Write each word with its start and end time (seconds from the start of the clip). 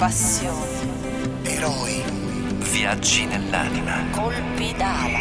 passioni, 0.00 0.80
eroi, 1.42 2.02
Viaggi 2.72 3.26
nell'anima. 3.26 4.02
colpi 4.12 4.72
d'ala, 4.74 5.18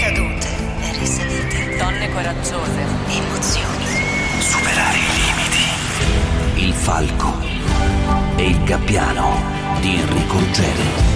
cadute 0.00 0.48
e 0.80 0.98
risalite, 0.98 1.76
Donne 1.76 2.08
coraggiose. 2.10 2.80
emozioni. 3.08 3.84
Superare 4.38 4.96
i 4.96 5.10
limiti. 5.20 6.66
Il 6.66 6.72
falco 6.72 7.34
e 8.36 8.48
il 8.48 8.64
gabbiano 8.64 9.42
di 9.82 9.94
Enrico 10.00 10.38
Ruggeri. 10.38 11.10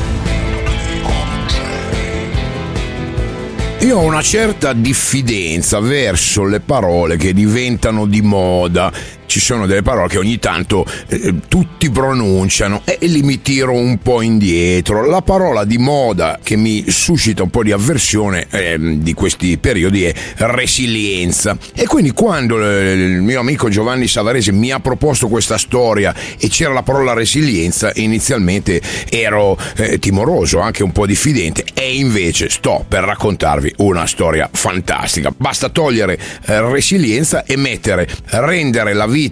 Io 3.80 3.98
ho 3.98 4.02
una 4.02 4.22
certa 4.22 4.74
diffidenza 4.74 5.80
verso 5.80 6.44
le 6.44 6.60
parole 6.60 7.16
che 7.16 7.32
diventano 7.32 8.04
di 8.04 8.20
moda. 8.20 8.92
Ci 9.36 9.42
sono 9.42 9.66
delle 9.66 9.82
parole 9.82 10.08
che 10.08 10.16
ogni 10.16 10.38
tanto 10.38 10.86
eh, 11.08 11.34
tutti 11.46 11.90
pronunciano 11.90 12.80
e 12.86 12.96
li 13.02 13.20
mi 13.20 13.42
tiro 13.42 13.72
un 13.72 13.98
po' 13.98 14.22
indietro. 14.22 15.04
La 15.04 15.20
parola 15.20 15.66
di 15.66 15.76
moda 15.76 16.38
che 16.42 16.56
mi 16.56 16.86
suscita 16.88 17.42
un 17.42 17.50
po' 17.50 17.62
di 17.62 17.70
avversione 17.70 18.46
eh, 18.48 18.78
di 18.78 19.12
questi 19.12 19.58
periodi 19.58 20.04
è 20.04 20.14
resilienza. 20.36 21.54
E 21.74 21.86
quindi 21.86 22.12
quando 22.12 22.66
eh, 22.66 22.92
il 22.94 23.20
mio 23.20 23.40
amico 23.40 23.68
Giovanni 23.68 24.08
Savarese 24.08 24.52
mi 24.52 24.70
ha 24.70 24.80
proposto 24.80 25.28
questa 25.28 25.58
storia 25.58 26.14
e 26.38 26.48
c'era 26.48 26.72
la 26.72 26.82
parola 26.82 27.12
resilienza, 27.12 27.92
inizialmente 27.96 28.80
ero 29.10 29.58
eh, 29.76 29.98
timoroso, 29.98 30.60
anche 30.60 30.82
un 30.82 30.92
po' 30.92 31.04
diffidente 31.04 31.62
e 31.74 31.94
invece 31.94 32.48
sto 32.48 32.86
per 32.88 33.04
raccontarvi 33.04 33.74
una 33.80 34.06
storia 34.06 34.48
fantastica. 34.50 35.30
Basta 35.36 35.68
togliere 35.68 36.18
eh, 36.46 36.62
resilienza 36.62 37.44
e 37.44 37.58
mettere, 37.58 38.08
rendere 38.30 38.94
la 38.94 39.06
vita 39.06 39.24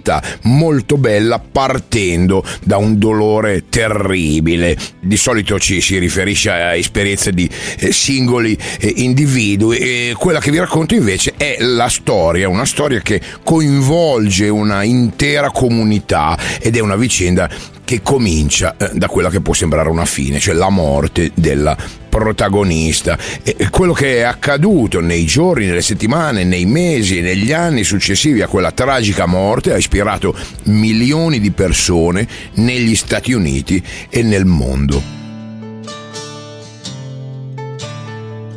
molto 0.43 0.97
bella 0.97 1.39
partendo 1.39 2.43
da 2.63 2.77
un 2.77 2.97
dolore 2.97 3.65
terribile. 3.69 4.77
Di 4.99 5.17
solito 5.17 5.59
ci 5.59 5.81
si 5.81 5.97
riferisce 5.97 6.49
a 6.49 6.75
esperienze 6.75 7.31
di 7.31 7.49
eh, 7.79 7.91
singoli 7.91 8.57
eh, 8.79 8.93
individui 8.97 9.77
e 9.77 10.13
quella 10.17 10.39
che 10.39 10.51
vi 10.51 10.59
racconto 10.59 10.95
invece 10.95 11.33
è 11.37 11.57
la 11.59 11.89
storia, 11.89 12.49
una 12.49 12.65
storia 12.65 12.99
che 13.01 13.21
coinvolge 13.43 14.49
una 14.49 14.83
intera 14.83 15.51
comunità 15.51 16.37
ed 16.59 16.75
è 16.75 16.79
una 16.79 16.95
vicenda 16.95 17.49
che 17.85 18.01
comincia 18.01 18.75
eh, 18.75 18.89
da 18.93 19.07
quella 19.07 19.29
che 19.29 19.39
può 19.39 19.53
sembrare 19.53 19.87
una 19.87 20.03
fine, 20.03 20.39
cioè 20.39 20.53
la 20.53 20.69
morte 20.69 21.31
della 21.33 21.77
protagonista. 22.09 23.17
E 23.43 23.69
quello 23.69 23.93
che 23.93 24.17
è 24.17 24.21
accaduto 24.21 24.99
nei 24.99 25.25
giorni, 25.25 25.67
nelle 25.67 25.81
settimane, 25.81 26.43
nei 26.43 26.65
mesi 26.65 27.19
e 27.19 27.21
negli 27.21 27.53
anni 27.53 27.83
successivi 27.83 28.41
a 28.41 28.47
quella 28.47 28.71
tragica 28.71 29.25
morte 29.25 29.71
ha 29.71 29.77
ispirato 29.77 30.35
milioni 30.63 31.39
di 31.39 31.51
persone 31.51 32.27
negli 32.55 32.95
Stati 32.95 33.31
Uniti 33.31 33.81
e 34.09 34.23
nel 34.23 34.45
mondo. 34.45 35.24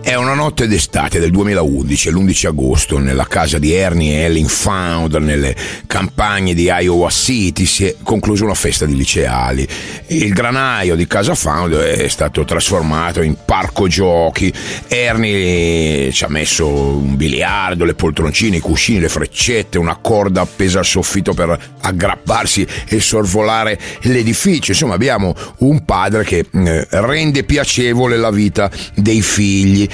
È 0.09 0.14
una 0.14 0.33
notte 0.33 0.67
d'estate 0.67 1.19
del 1.19 1.31
2011, 1.31 2.11
l'11 2.12 2.47
agosto, 2.47 2.98
nella 2.98 3.27
casa 3.27 3.59
di 3.59 3.75
Ernie 3.75 4.20
e 4.20 4.23
Ellen 4.23 4.47
Found, 4.47 5.14
nelle 5.17 5.55
campagne 5.87 6.55
di 6.55 6.62
Iowa 6.62 7.11
City, 7.11 7.67
si 7.67 7.84
è 7.84 7.95
conclusa 8.03 8.45
una 8.45 8.55
festa 8.55 8.86
di 8.86 8.97
liceali. 8.97 9.69
Il 10.06 10.33
granaio 10.33 10.97
di 10.97 11.06
casa 11.06 11.34
Found 11.34 11.75
è 11.75 12.09
stato 12.09 12.47
trasformato 12.47 13.20
in 13.20 13.36
parco 13.45 13.86
giochi. 13.86 14.51
Ernie 14.86 16.11
ci 16.11 16.25
ha 16.25 16.29
messo 16.31 16.67
un 16.67 17.14
biliardo, 17.14 17.84
le 17.84 17.92
poltroncine, 17.92 18.56
i 18.56 18.61
cuscini, 18.61 19.01
le 19.01 19.11
freccette, 19.11 19.77
una 19.77 19.97
corda 19.97 20.41
appesa 20.41 20.79
al 20.79 20.86
soffitto 20.86 21.34
per 21.34 21.75
aggrapparsi 21.83 22.67
e 22.89 22.98
sorvolare 22.98 23.79
l'edificio. 24.05 24.70
Insomma, 24.70 24.95
abbiamo 24.95 25.34
un 25.59 25.84
padre 25.84 26.25
che 26.25 26.47
eh, 26.51 26.86
rende 26.92 27.45
piacevole 27.45 28.17
la 28.17 28.31
vita 28.31 28.70
dei 28.95 29.20
figli 29.20 29.86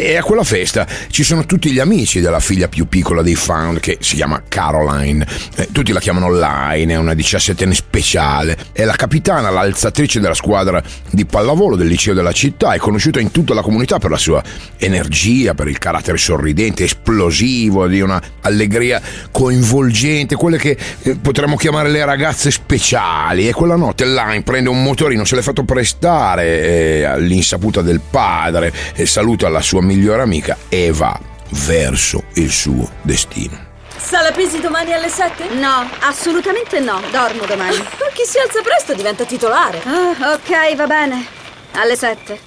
e 0.00 0.16
a 0.16 0.22
quella 0.22 0.44
festa 0.44 0.86
ci 1.10 1.22
sono 1.22 1.44
tutti 1.44 1.70
gli 1.70 1.78
amici 1.78 2.20
della 2.20 2.40
figlia 2.40 2.68
più 2.68 2.88
piccola 2.88 3.20
dei 3.20 3.34
Found 3.34 3.80
che 3.80 3.98
si 4.00 4.16
chiama 4.16 4.42
Caroline. 4.48 5.26
Eh, 5.56 5.68
tutti 5.72 5.92
la 5.92 6.00
chiamano 6.00 6.32
Line, 6.32 6.94
è 6.94 6.96
una 6.96 7.12
17enne 7.12 7.72
speciale. 7.72 8.56
È 8.72 8.84
la 8.84 8.96
capitana, 8.96 9.50
l'alzatrice 9.50 10.18
della 10.18 10.34
squadra 10.34 10.82
di 11.10 11.26
pallavolo 11.26 11.76
del 11.76 11.86
liceo 11.86 12.14
della 12.14 12.32
città, 12.32 12.72
è 12.72 12.78
conosciuta 12.78 13.20
in 13.20 13.30
tutta 13.30 13.52
la 13.52 13.60
comunità 13.60 13.98
per 13.98 14.10
la 14.10 14.16
sua 14.16 14.42
energia, 14.78 15.52
per 15.52 15.68
il 15.68 15.76
carattere 15.76 16.16
sorridente, 16.16 16.84
esplosivo, 16.84 17.86
di 17.86 18.00
una 18.00 18.20
allegria 18.40 19.02
coinvolgente, 19.30 20.34
quelle 20.34 20.56
che 20.56 20.78
eh, 21.02 21.16
potremmo 21.16 21.56
chiamare 21.56 21.90
le 21.90 22.02
ragazze 22.06 22.50
speciali. 22.50 23.48
E 23.48 23.52
quella 23.52 23.76
notte 23.76 24.06
Line 24.06 24.42
prende 24.44 24.70
un 24.70 24.82
motorino, 24.82 25.26
se 25.26 25.36
l'è 25.36 25.42
fatto 25.42 25.64
prestare 25.64 26.62
eh, 26.62 27.04
all'insaputa 27.04 27.82
del 27.82 28.00
padre, 28.00 28.72
saluta 29.04 29.48
la 29.50 29.60
sua 29.60 29.88
migliore 29.90 30.22
amica 30.22 30.56
e 30.68 30.92
va 30.92 31.18
verso 31.66 32.22
il 32.34 32.52
suo 32.52 32.88
destino. 33.02 33.58
Sala 33.96 34.30
pesi 34.30 34.60
domani 34.60 34.92
alle 34.92 35.08
7? 35.08 35.48
No, 35.54 35.90
assolutamente 36.02 36.78
no. 36.78 37.00
Dormo 37.10 37.44
domani. 37.44 37.76
Chi 38.12 38.24
si 38.24 38.38
alza 38.38 38.60
presto 38.62 38.94
diventa 38.94 39.24
titolare. 39.24 39.82
Ah, 39.84 40.34
ok, 40.34 40.76
va 40.76 40.86
bene. 40.86 41.26
Alle 41.72 41.96
sette. 41.96 42.38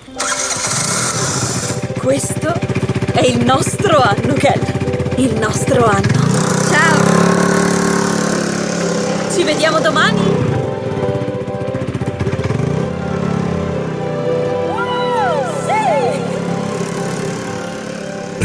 Questo 1.97 2.53
è 3.13 3.25
il 3.25 3.43
nostro 3.43 3.99
anno, 3.99 4.33
Kel. 4.35 4.61
Il 5.17 5.35
nostro 5.37 5.85
anno. 5.85 6.21
Ciao. 6.71 6.97
Ci 9.33 9.43
vediamo 9.43 9.79
domani? 9.79 10.32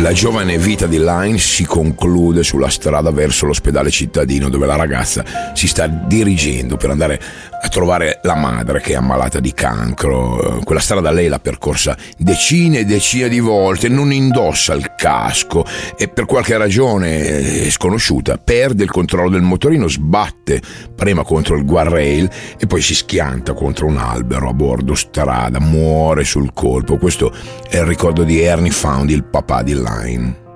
La 0.00 0.12
giovane 0.12 0.58
vita 0.58 0.86
di 0.86 0.98
Line 0.98 1.38
si 1.38 1.66
conclude 1.66 2.44
sulla 2.44 2.68
strada 2.68 3.10
verso 3.10 3.46
l'ospedale 3.46 3.90
cittadino 3.90 4.48
dove 4.48 4.64
la 4.64 4.76
ragazza 4.76 5.24
si 5.54 5.66
sta 5.66 5.88
dirigendo 5.88 6.76
per 6.76 6.90
andare 6.90 7.20
a 7.60 7.68
trovare 7.68 8.20
la 8.22 8.34
madre 8.34 8.80
che 8.80 8.92
è 8.92 8.96
ammalata 8.96 9.40
di 9.40 9.52
cancro. 9.52 10.60
Quella 10.64 10.80
strada 10.80 11.10
lei 11.10 11.28
l'ha 11.28 11.38
percorsa 11.38 11.96
decine 12.16 12.80
e 12.80 12.84
decine 12.84 13.28
di 13.28 13.40
volte, 13.40 13.88
non 13.88 14.12
indossa 14.12 14.74
il 14.74 14.94
casco 14.96 15.64
e 15.96 16.08
per 16.08 16.24
qualche 16.26 16.56
ragione 16.56 17.64
eh, 17.64 17.70
sconosciuta 17.70 18.38
perde 18.38 18.84
il 18.84 18.90
controllo 18.90 19.30
del 19.30 19.42
motorino, 19.42 19.88
sbatte 19.88 20.60
prima 20.94 21.22
contro 21.22 21.56
il 21.56 21.64
guardrail 21.64 22.30
e 22.58 22.66
poi 22.66 22.80
si 22.80 22.94
schianta 22.94 23.52
contro 23.54 23.86
un 23.86 23.98
albero 23.98 24.48
a 24.48 24.52
bordo 24.52 24.94
strada, 24.94 25.58
muore 25.60 26.24
sul 26.24 26.52
colpo. 26.52 26.96
Questo 26.96 27.32
è 27.68 27.78
il 27.78 27.84
ricordo 27.84 28.22
di 28.22 28.40
Ernie 28.40 28.70
Found, 28.70 29.10
il 29.10 29.24
papà 29.24 29.62
di 29.62 29.74
Line. 29.74 30.46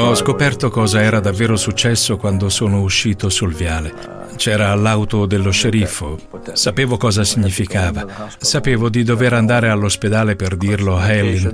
Ho 0.00 0.14
scoperto 0.14 0.70
cosa 0.70 1.02
era 1.02 1.18
davvero 1.18 1.56
successo 1.56 2.16
quando 2.16 2.48
sono 2.48 2.80
uscito 2.80 3.28
sul 3.28 3.52
viale. 3.52 4.15
C'era 4.36 4.74
l'auto 4.74 5.26
dello 5.26 5.50
sceriffo. 5.50 6.18
Sapevo 6.52 6.96
cosa 6.96 7.24
significava. 7.24 8.28
Sapevo 8.38 8.88
di 8.88 9.02
dover 9.02 9.32
andare 9.32 9.68
all'ospedale 9.70 10.36
per 10.36 10.56
dirlo 10.56 10.96
a 10.96 11.10
Helen. 11.10 11.52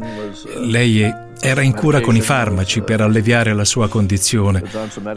Lei 0.58 1.21
era 1.44 1.62
in 1.62 1.74
cura 1.74 2.00
con 2.00 2.14
i 2.14 2.20
farmaci 2.20 2.82
per 2.82 3.00
alleviare 3.00 3.52
la 3.52 3.64
sua 3.64 3.88
condizione. 3.88 4.62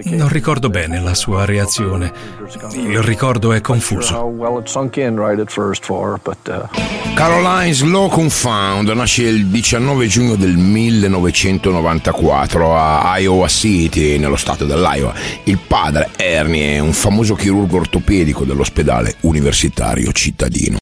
Non 0.06 0.28
ricordo 0.28 0.72
bene 0.72 1.00
la 1.00 1.14
sua 1.14 1.46
reazione. 1.46 2.12
Il 2.74 3.04
ricordo 3.04 3.54
è 3.54 3.62
confuso. 3.62 4.34
Caroline 7.14 7.74
Slow 7.74 8.10
Confound 8.10 8.90
nasce 8.90 9.22
il 9.22 9.46
19 9.46 10.08
giugno 10.08 10.36
del 10.36 10.58
1994 10.58 12.76
a 12.76 13.20
Iowa 13.20 13.48
City, 13.48 14.18
nello 14.18 14.36
stato 14.36 14.66
dell'Iowa. 14.66 15.14
Il 15.44 15.60
padre, 15.60 16.10
Ernie, 16.16 16.78
è 16.78 16.80
un 16.80 16.94
famoso 16.94 17.36
chirurgo 17.36 17.78
ortopedico 17.78 18.46
dell'ospedale 18.46 19.14
universitario 19.22 20.12
cittadino. 20.12 20.80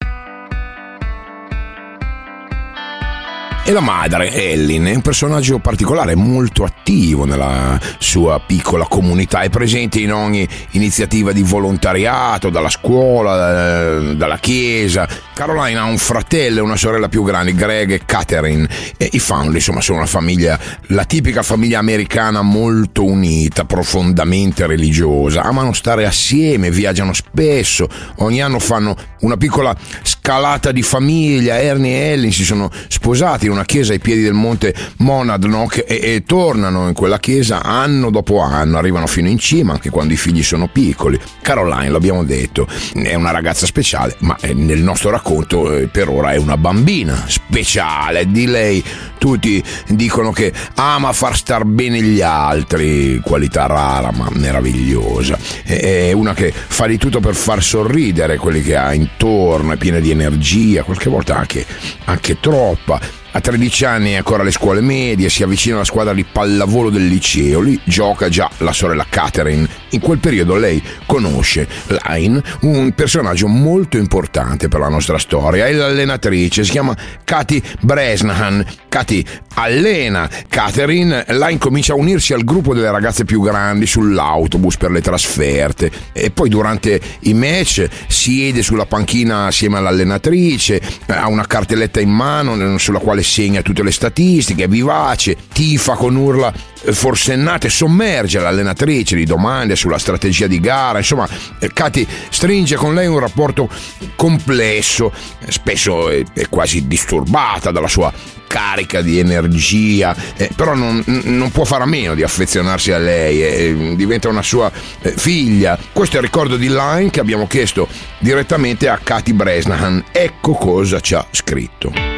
E 3.66 3.72
la 3.72 3.80
madre, 3.80 4.30
Ellen, 4.30 4.88
è 4.88 4.96
un 4.96 5.02
personaggio 5.02 5.58
particolare, 5.60 6.16
molto 6.16 6.66
attivo 6.66 7.24
nella 7.24 7.80
sua 7.98 8.42
piccola 8.46 8.86
comunità, 8.88 9.40
è 9.40 9.50
presente 9.50 10.02
in 10.02 10.12
ogni 10.12 10.46
iniziativa 10.72 11.32
di 11.32 11.44
volontariato, 11.44 12.50
dalla 12.50 12.68
scuola, 12.68 14.00
eh, 14.10 14.16
dalla 14.18 14.38
chiesa. 14.38 15.08
Caroline 15.34 15.80
ha 15.80 15.86
un 15.86 15.98
fratello 15.98 16.60
e 16.60 16.62
una 16.62 16.76
sorella 16.76 17.08
più 17.08 17.24
grandi, 17.24 17.56
Greg 17.56 17.92
e 17.92 18.02
Catherine. 18.04 18.68
E 18.98 19.08
i 19.14 19.20
Found, 19.20 19.54
insomma, 19.54 19.80
sono 19.80 20.00
una 20.00 20.08
famiglia, 20.08 20.60
la 20.88 21.06
tipica 21.06 21.42
famiglia 21.42 21.80
americana 21.80 22.42
molto 22.42 23.06
unita, 23.06 23.64
profondamente 23.64 24.68
religiosa. 24.68 25.42
Amano 25.42 25.72
stare 25.72 26.06
assieme, 26.06 26.70
viaggiano 26.70 27.14
spesso, 27.14 27.88
ogni 28.18 28.42
anno 28.42 28.60
fanno 28.60 28.94
una 29.22 29.38
piccola 29.38 29.74
scalata 30.24 30.72
di 30.72 30.82
famiglia. 30.82 31.60
Ernie 31.60 32.00
e 32.00 32.12
Ellen 32.14 32.32
si 32.32 32.46
sono 32.46 32.72
sposati 32.88 33.48
in 33.48 33.52
una 33.52 33.66
chiesa 33.66 33.92
ai 33.92 34.00
piedi 34.00 34.22
del 34.22 34.32
monte 34.32 34.74
Monadnock 35.00 35.84
e, 35.86 36.00
e 36.02 36.24
tornano 36.26 36.88
in 36.88 36.94
quella 36.94 37.20
chiesa 37.20 37.62
anno 37.62 38.10
dopo 38.10 38.40
anno, 38.40 38.78
arrivano 38.78 39.06
fino 39.06 39.28
in 39.28 39.38
cima 39.38 39.74
anche 39.74 39.90
quando 39.90 40.14
i 40.14 40.18
figli 40.18 40.42
sono 40.42 40.70
piccoli. 40.70 41.20
Caroline, 41.42 41.90
l'abbiamo 41.90 42.24
detto, 42.24 42.66
è 42.94 43.16
una 43.16 43.32
ragazza 43.32 43.66
speciale, 43.66 44.16
ma 44.20 44.38
eh, 44.40 44.54
nel 44.54 44.82
nostro 44.82 45.10
racconto 45.10 45.76
eh, 45.76 45.88
per 45.88 46.08
ora 46.08 46.32
è 46.32 46.38
una 46.38 46.56
bambina 46.56 47.26
speciale. 47.28 48.32
Di 48.32 48.46
lei 48.48 48.82
tutti 49.18 49.62
dicono 49.90 50.32
che 50.32 50.54
ama 50.76 51.12
far 51.12 51.36
star 51.36 51.66
bene 51.66 52.02
gli 52.02 52.22
altri, 52.22 53.20
qualità 53.22 53.66
rara 53.66 54.12
ma 54.14 54.30
meravigliosa. 54.32 55.38
È 55.66 56.14
una 56.14 56.34
che 56.34 56.54
fa 56.54 56.88
di 56.88 56.98
tutto 56.98 57.20
per 57.20 57.36
far 57.36 57.62
sorridere 57.62 58.38
quelli 58.38 58.62
che 58.62 58.78
ha 58.78 58.94
intorno, 58.94 59.74
è 59.74 59.78
piena 59.78 60.00
di 60.00 60.12
energia, 60.14 60.84
qualche 60.84 61.10
volta 61.10 61.36
anche, 61.36 61.66
anche 62.06 62.40
troppa 62.40 63.00
a 63.36 63.42
13 63.42 63.86
anni 63.86 64.12
è 64.12 64.18
ancora 64.18 64.44
alle 64.44 64.52
scuole 64.52 64.80
medie, 64.80 65.28
si 65.28 65.42
avvicina 65.42 65.76
alla 65.76 65.86
squadra 65.86 66.14
di 66.14 66.24
pallavolo 66.24 66.92
del 66.92 67.08
liceo, 67.08 67.62
lì 67.62 67.80
gioca 67.84 68.30
già 68.30 68.50
la 68.58 68.72
sorella 68.72 69.08
Catherine. 69.10 69.68
In 69.94 70.00
quel 70.00 70.18
periodo 70.18 70.56
lei 70.56 70.82
conosce 71.06 71.68
Line, 72.08 72.42
un 72.62 72.94
personaggio 72.94 73.48
molto 73.48 73.98
importante 73.98 74.68
per 74.68 74.80
la 74.80 74.90
nostra 74.90 75.20
storia, 75.20 75.68
è 75.68 75.72
l'allenatrice, 75.72 76.64
si 76.64 76.72
chiama 76.72 76.98
Katy 77.24 77.62
Bresnahan. 77.82 78.66
Katy 78.90 79.24
allena 79.56 80.28
Catherine, 80.50 81.26
Line 81.28 81.60
comincia 81.60 81.94
a 81.94 81.96
unirsi 81.96 82.34
al 82.34 82.44
gruppo 82.44 82.74
delle 82.74 82.90
ragazze 82.90 83.24
più 83.24 83.40
grandi 83.42 83.86
sull'autobus 83.86 84.78
per 84.78 84.90
le 84.90 85.02
trasferte 85.02 85.92
e 86.12 86.32
poi 86.32 86.50
durante 86.50 87.00
i 87.22 87.36
match 87.36 87.88
siede 88.08 88.64
sulla 88.64 88.88
panchina 88.88 89.46
assieme 89.46 89.78
all'allenatrice, 89.78 90.82
ha 91.06 91.28
una 91.28 91.46
cartelletta 91.46 92.00
in 92.00 92.10
mano 92.10 92.78
sulla 92.80 93.00
quale 93.00 93.22
segna 93.22 93.62
tutte 93.62 93.84
le 93.84 93.92
statistiche, 93.92 94.64
è 94.64 94.68
vivace, 94.68 95.38
tifa 95.54 95.94
con 95.94 96.16
urla 96.16 96.72
forsennate, 96.92 97.70
sommerge 97.70 98.40
l'allenatrice 98.40 99.16
di 99.16 99.26
domande 99.26 99.76
sulla 99.76 99.98
strategia 99.98 100.48
di 100.48 100.60
gara, 100.60 100.98
insomma, 100.98 101.28
Katy 101.74 102.06
stringe 102.30 102.76
con 102.76 102.94
lei 102.94 103.08
un 103.08 103.20
rapporto 103.20 103.70
complesso, 104.16 105.12
spesso 105.48 106.10
è, 106.10 106.24
quasi 106.50 106.88
disturbata 106.88 107.72
dalla 107.72 107.88
sua 107.88 108.12
carica 108.48 109.02
di 109.02 109.18
energia, 109.18 110.16
eh, 110.38 110.50
però 110.56 110.76
non, 110.76 111.04
non, 111.06 111.50
può 111.50 111.64
fare 111.64 111.84
a 111.84 111.88
meno 111.88 112.14
di 112.14 112.22
affezionarsi 112.22 112.92
a 112.92 113.00
lei, 113.00 113.42
eh, 113.44 113.96
diventa 113.96 114.30
una 114.30 114.44
sua 114.44 114.72
eh, 115.02 115.12
figlia. 115.16 115.78
Questo 115.92 116.18
è 116.18 116.20
il 116.20 116.26
ricordo 116.26 116.56
di 116.56 116.68
Line 116.68 117.10
che 117.10 117.20
abbiamo 117.20 117.48
chiesto 117.48 117.88
direttamente 118.20 118.88
a 118.88 119.00
Katy 119.02 119.34
Bresnahan. 119.34 120.04
Ecco 120.12 120.54
cosa 120.54 121.00
ci 121.00 121.16
ha 121.16 121.26
scritto. 121.32 122.13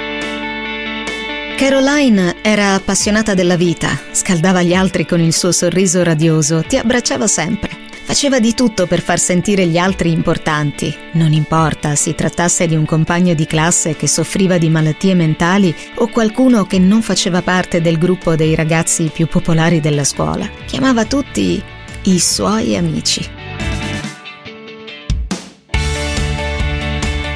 Caroline 1.55 2.35
era 2.41 2.73
appassionata 2.73 3.33
della 3.33 3.55
vita, 3.55 3.97
scaldava 4.11 4.61
gli 4.61 4.73
altri 4.73 5.05
con 5.05 5.21
il 5.21 5.33
suo 5.33 5.53
sorriso 5.53 6.03
radioso, 6.03 6.61
ti 6.67 6.75
abbracciava 6.75 7.27
sempre. 7.27 7.69
Faceva 8.03 8.41
di 8.41 8.53
tutto 8.53 8.87
per 8.87 8.99
far 8.99 9.17
sentire 9.17 9.65
gli 9.65 9.77
altri 9.77 10.11
importanti. 10.11 10.93
Non 11.13 11.31
importa 11.31 11.95
si 11.95 12.13
trattasse 12.13 12.67
di 12.67 12.75
un 12.75 12.85
compagno 12.85 13.33
di 13.33 13.45
classe 13.45 13.95
che 13.95 14.05
soffriva 14.05 14.57
di 14.57 14.69
malattie 14.69 15.15
mentali 15.15 15.73
o 15.95 16.07
qualcuno 16.07 16.65
che 16.65 16.77
non 16.77 17.01
faceva 17.01 17.41
parte 17.41 17.79
del 17.79 17.97
gruppo 17.97 18.35
dei 18.35 18.53
ragazzi 18.53 19.09
più 19.11 19.25
popolari 19.25 19.79
della 19.79 20.03
scuola. 20.03 20.49
Chiamava 20.65 21.05
tutti 21.05 21.63
i 22.03 22.19
suoi 22.19 22.75
amici. 22.75 23.44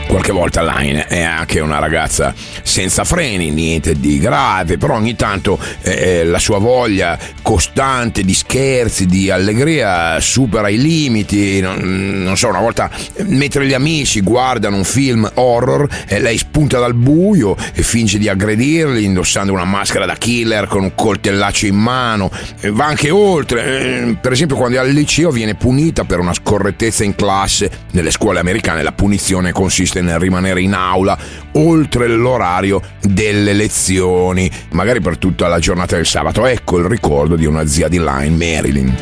Qualche 0.10 0.32
volta 0.32 0.64
Line 0.64 1.06
è 1.06 1.22
anche 1.22 1.60
una 1.60 1.78
ragazza 1.78 2.34
senza 2.64 3.04
freni, 3.04 3.52
niente 3.52 3.94
di 3.94 4.18
grave, 4.18 4.80
però 4.80 4.96
ogni 4.96 5.16
tanto 5.16 5.60
eh, 5.84 5.92
eh, 5.92 6.24
la 6.24 6.40
sua 6.40 6.58
voglia 6.58 7.16
costante 7.44 8.24
di 8.24 8.34
scherzi, 8.34 9.06
di 9.06 9.30
allegria 9.30 10.20
supera 10.20 10.68
i 10.70 10.80
limiti. 10.80 11.62
Non, 11.62 12.24
non 12.24 12.36
so, 12.38 12.48
una 12.48 12.60
volta 12.60 12.90
mentre 13.28 13.68
gli 13.68 13.74
amici 13.74 14.22
guardano 14.22 14.78
un 14.78 14.84
film 14.84 15.30
horror, 15.36 15.88
eh, 16.08 16.20
lei 16.20 16.40
spunta 16.40 16.80
dal 16.80 16.96
buio 16.96 17.56
e 17.76 17.84
finge 17.84 18.18
di 18.18 18.28
aggredirli 18.28 19.04
indossando 19.04 19.54
una 19.54 19.64
maschera 19.64 20.08
da 20.08 20.16
killer 20.16 20.66
con 20.66 20.82
un 20.82 20.96
coltellaccio 20.96 21.68
in 21.68 21.76
mano. 21.76 22.32
Eh, 22.62 22.72
va 22.72 22.86
anche 22.86 23.12
oltre, 23.12 24.08
eh, 24.08 24.18
per 24.20 24.32
esempio 24.32 24.56
quando 24.56 24.78
è 24.78 24.80
al 24.80 24.90
liceo 24.90 25.30
viene 25.30 25.54
punita 25.54 26.04
per 26.04 26.18
una 26.18 26.34
scorrettezza 26.34 27.04
in 27.04 27.14
classe. 27.14 27.70
Nelle 27.92 28.10
scuole 28.10 28.40
americane 28.40 28.82
la 28.82 28.92
punizione 28.92 29.52
consiste 29.52 29.98
nel 30.01 30.19
rimanere 30.19 30.62
in 30.62 30.74
aula 30.74 31.18
oltre 31.54 32.07
l'orario 32.07 32.81
delle 33.01 33.54
lezioni, 33.54 34.50
magari 34.72 35.01
per 35.01 35.18
tutta 35.18 35.48
la 35.48 35.60
giornata 35.60 35.96
del 35.96 36.06
sabato. 36.06 36.46
Ecco 36.46 36.78
il 36.78 36.86
ricordo 36.86 37.36
di 37.36 37.46
una 37.46 37.66
zia 37.66 37.88
di 37.88 38.00
Line, 38.00 38.30
Marilyn. 38.30 38.96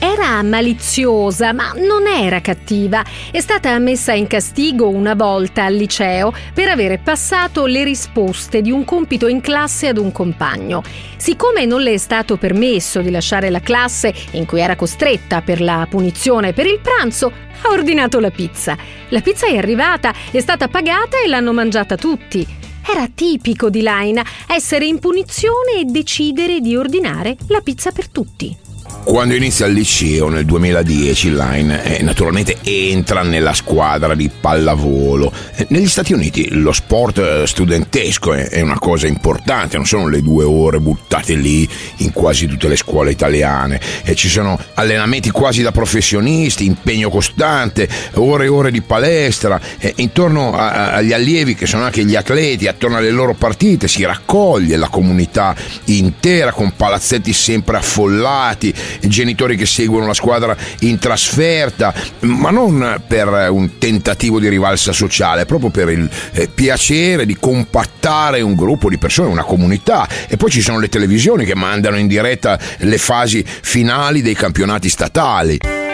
Era 0.00 0.40
maliziosa, 0.44 1.52
ma 1.52 1.72
non 1.74 2.06
era 2.06 2.40
cattiva. 2.40 3.04
È 3.32 3.40
stata 3.40 3.76
messa 3.80 4.12
in 4.12 4.28
castigo 4.28 4.88
una 4.88 5.14
volta 5.14 5.64
al 5.64 5.74
liceo 5.74 6.32
per 6.54 6.68
avere 6.68 6.98
passato 6.98 7.66
le 7.66 7.82
risposte 7.82 8.60
di 8.60 8.70
un 8.70 8.84
compito 8.84 9.26
in 9.26 9.40
classe 9.40 9.88
ad 9.88 9.98
un 9.98 10.12
compagno. 10.12 10.82
Siccome 11.16 11.64
non 11.64 11.82
le 11.82 11.94
è 11.94 11.96
stato 11.96 12.36
permesso 12.36 13.00
di 13.00 13.10
lasciare 13.10 13.50
la 13.50 13.58
classe 13.58 14.14
in 14.32 14.46
cui 14.46 14.60
era 14.60 14.76
costretta 14.76 15.42
per 15.42 15.60
la 15.60 15.84
punizione 15.90 16.52
per 16.52 16.66
il 16.66 16.78
pranzo, 16.78 17.32
ha 17.62 17.70
ordinato 17.70 18.20
la 18.20 18.30
pizza. 18.30 18.76
La 19.08 19.20
pizza 19.20 19.46
è 19.46 19.56
arrivata, 19.56 20.14
è 20.30 20.38
stata 20.38 20.68
pagata 20.68 21.20
e 21.20 21.28
l'hanno 21.28 21.52
mangiata 21.52 21.96
tutti. 21.96 22.46
Era 22.88 23.08
tipico 23.12 23.68
di 23.68 23.82
Laina 23.82 24.24
essere 24.46 24.86
in 24.86 25.00
punizione 25.00 25.80
e 25.80 25.84
decidere 25.84 26.60
di 26.60 26.76
ordinare 26.76 27.36
la 27.48 27.60
pizza 27.62 27.90
per 27.90 28.08
tutti. 28.08 28.67
Quando 29.08 29.34
inizia 29.34 29.64
il 29.64 29.72
liceo 29.72 30.28
nel 30.28 30.44
2010, 30.44 31.30
Line 31.30 31.96
eh, 31.96 32.02
naturalmente 32.02 32.58
entra 32.62 33.22
nella 33.22 33.54
squadra 33.54 34.14
di 34.14 34.28
pallavolo. 34.28 35.32
Eh, 35.54 35.64
negli 35.70 35.88
Stati 35.88 36.12
Uniti 36.12 36.48
lo 36.50 36.72
sport 36.72 37.16
eh, 37.16 37.46
studentesco 37.46 38.34
è, 38.34 38.50
è, 38.50 38.60
una 38.60 38.78
cosa 38.78 39.06
importante, 39.06 39.78
non 39.78 39.86
sono 39.86 40.08
le 40.08 40.20
due 40.20 40.44
ore 40.44 40.78
buttate 40.78 41.36
lì 41.36 41.66
in 41.96 42.12
quasi 42.12 42.46
tutte 42.46 42.68
le 42.68 42.76
scuole 42.76 43.10
italiane. 43.10 43.80
E 44.04 44.14
ci 44.14 44.28
sono 44.28 44.60
allenamenti 44.74 45.30
quasi 45.30 45.62
da 45.62 45.72
professionisti, 45.72 46.66
impegno 46.66 47.08
costante, 47.08 47.88
ore 48.16 48.44
e 48.44 48.48
ore 48.48 48.70
di 48.70 48.82
palestra. 48.82 49.58
E 49.78 49.94
intorno 49.96 50.52
a, 50.52 50.70
a, 50.70 50.92
agli 50.96 51.14
allievi, 51.14 51.54
che 51.54 51.64
sono 51.64 51.84
anche 51.84 52.04
gli 52.04 52.14
atleti, 52.14 52.66
attorno 52.66 52.98
alle 52.98 53.10
loro 53.10 53.32
partite, 53.32 53.88
si 53.88 54.04
raccoglie 54.04 54.76
la 54.76 54.88
comunità 54.88 55.56
intera 55.86 56.52
con 56.52 56.74
palazzetti 56.76 57.32
sempre 57.32 57.78
affollati 57.78 58.74
genitori 59.02 59.56
che 59.56 59.66
seguono 59.66 60.06
la 60.06 60.14
squadra 60.14 60.56
in 60.80 60.98
trasferta, 60.98 61.92
ma 62.20 62.50
non 62.50 63.02
per 63.06 63.48
un 63.50 63.78
tentativo 63.78 64.38
di 64.40 64.48
rivalsa 64.48 64.92
sociale, 64.92 65.46
proprio 65.46 65.70
per 65.70 65.88
il 65.90 66.08
eh, 66.32 66.48
piacere 66.48 67.26
di 67.26 67.36
compattare 67.36 68.40
un 68.40 68.54
gruppo 68.54 68.88
di 68.88 68.98
persone, 68.98 69.28
una 69.28 69.44
comunità. 69.44 70.08
E 70.26 70.36
poi 70.36 70.50
ci 70.50 70.60
sono 70.60 70.78
le 70.78 70.88
televisioni 70.88 71.44
che 71.44 71.54
mandano 71.54 71.96
in 71.96 72.06
diretta 72.06 72.58
le 72.78 72.98
fasi 72.98 73.44
finali 73.44 74.22
dei 74.22 74.34
campionati 74.34 74.88
statali 74.88 75.87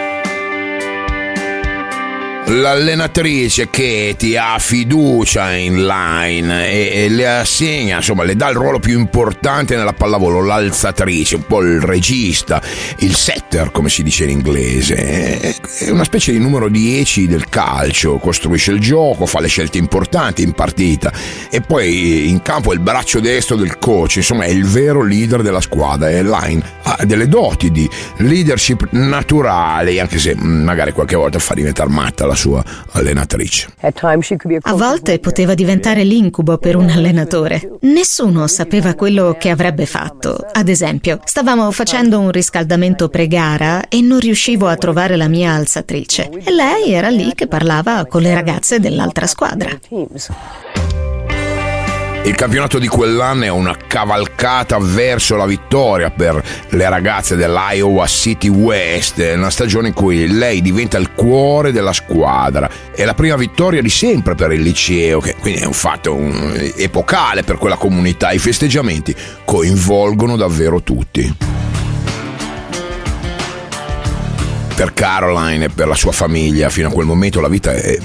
l'allenatrice 2.47 3.71
che 3.71 4.15
ti 4.19 4.37
ha 4.37 4.59
fiducia 4.59 5.55
in 5.55 5.87
line 5.87 6.69
e, 6.69 7.05
e, 7.05 7.09
le 7.09 7.27
assegna, 7.27 7.97
insomma, 7.97 8.25
le 8.25 8.37
dà 8.37 8.49
il 8.49 8.57
ruolo 8.57 8.79
più 8.79 8.99
importante 8.99 9.77
nella 9.77 9.93
pallavolo, 9.95 10.43
l'alzatrice, 10.43 11.37
un 11.37 11.47
po' 11.47 11.63
il 11.63 11.81
regista, 11.81 12.61
il 12.99 13.15
setter, 13.15 13.71
come 13.71 13.89
si 13.89 14.03
dice 14.03 14.25
in 14.25 14.31
inglese. 14.31 15.57
È 15.79 15.91
una 15.91 16.05
specie 16.05 16.33
di 16.33 16.39
numero 16.39 16.69
10 16.69 17.27
del 17.27 17.49
calcio, 17.49 18.19
costruisce 18.19 18.73
il 18.73 18.81
gioco, 18.81 19.27
fa 19.27 19.41
le 19.41 19.49
scelte 19.49 19.79
importanti 19.79 20.43
in 20.43 20.53
partita 20.53 21.13
e 21.51 21.61
poi 21.61 22.29
in 22.29 22.43
campo 22.43 22.73
è 22.73 22.75
il 22.75 22.81
braccio 22.81 23.21
destro 23.21 23.57
del 23.57 23.79
coach, 23.79 24.17
insomma, 24.17 24.45
è 24.45 24.49
il 24.49 24.67
vero 24.67 25.03
leader 25.03 25.43
della 25.43 25.61
squadra 25.61 26.11
e 26.11 26.23
line 26.23 26.63
ha 26.83 27.05
delle 27.05 27.29
doti 27.29 27.71
di 27.71 27.89
leadership 28.19 28.89
naturali, 28.91 29.99
anche 29.99 30.19
se 30.19 30.35
magari 30.37 30.93
qualche 30.93 31.17
volta 31.17 31.39
fa 31.39 31.55
diventare 31.55 31.89
matta 31.89 32.27
la 32.27 32.34
la 32.35 32.37
sua 32.37 32.65
allenatrice. 32.93 33.69
A 34.63 34.75
volte 34.75 35.19
poteva 35.21 35.55
diventare 35.55 36.03
l'incubo 36.03 36.59
per 36.59 36.77
un 36.77 36.91
allenatore. 36.91 37.79
Nessuno 37.83 38.47
sapeva 38.49 38.95
quello 38.95 39.37
che 39.39 39.51
avrebbe 39.51 39.87
fatto. 39.87 40.45
Ad 40.53 40.69
esempio, 40.69 41.21
stavamo 41.25 41.71
facendo 41.71 42.19
un 42.19 42.31
riscaldamento 42.31 43.09
pre-gara 43.09 43.89
e 43.89 44.01
non 44.01 44.19
riuscivo 44.19 44.67
a 44.67 44.77
trovare 44.77 45.17
la 45.17 45.29
mia 45.29 45.53
alzatrice. 45.53 46.29
E 46.31 46.51
lei 46.51 46.93
era 46.93 47.09
lì 47.09 47.33
che 47.35 47.47
parlava 47.47 48.05
con 48.07 48.23
le 48.23 48.35
ragazze 48.35 48.81
dell'altra 48.81 49.27
squadra. 49.27 49.71
Il 52.25 52.35
campionato 52.37 52.79
di 52.79 52.89
quell'anno 52.89 53.45
è 53.45 53.49
una 53.49 53.77
cavalcata 53.87 54.79
verso 54.79 55.37
la 55.37 55.45
vittoria 55.45 56.11
per 56.11 56.43
le 56.71 56.89
ragazze 56.89 57.37
dell'Iowa 57.37 58.07
City 58.07 58.49
West, 58.49 59.19
una 59.37 59.51
stagione 59.51 59.89
in 59.89 59.95
cui 59.95 60.27
lei 60.27 60.63
diventa 60.63 60.97
il 60.97 61.13
cuore 61.13 61.71
della 61.71 61.93
squadra. 61.93 62.71
È 62.95 63.05
la 63.05 63.13
prima 63.13 63.37
vittoria 63.37 63.83
di 63.83 63.91
sempre 63.91 64.35
per 64.35 64.53
il 64.53 64.63
liceo, 64.63 65.21
che 65.21 65.37
quindi 65.39 65.61
è 65.61 65.67
un 65.67 65.75
fatto 65.75 66.19
epocale 66.77 67.43
per 67.43 67.59
quella 67.59 67.77
comunità. 67.77 68.33
I 68.33 68.39
festeggiamenti 68.39 69.15
coinvolgono 69.45 70.37
davvero 70.37 70.83
tutti. 70.83 71.54
Per 74.75 74.93
Caroline 74.93 75.67
e 75.67 75.69
per 75.69 75.87
la 75.87 75.95
sua 75.95 76.13
famiglia 76.13 76.69
fino 76.69 76.89
a 76.89 76.91
quel 76.91 77.07
momento 77.07 77.41
la 77.41 77.49
vita 77.49 77.73
è, 77.73 77.99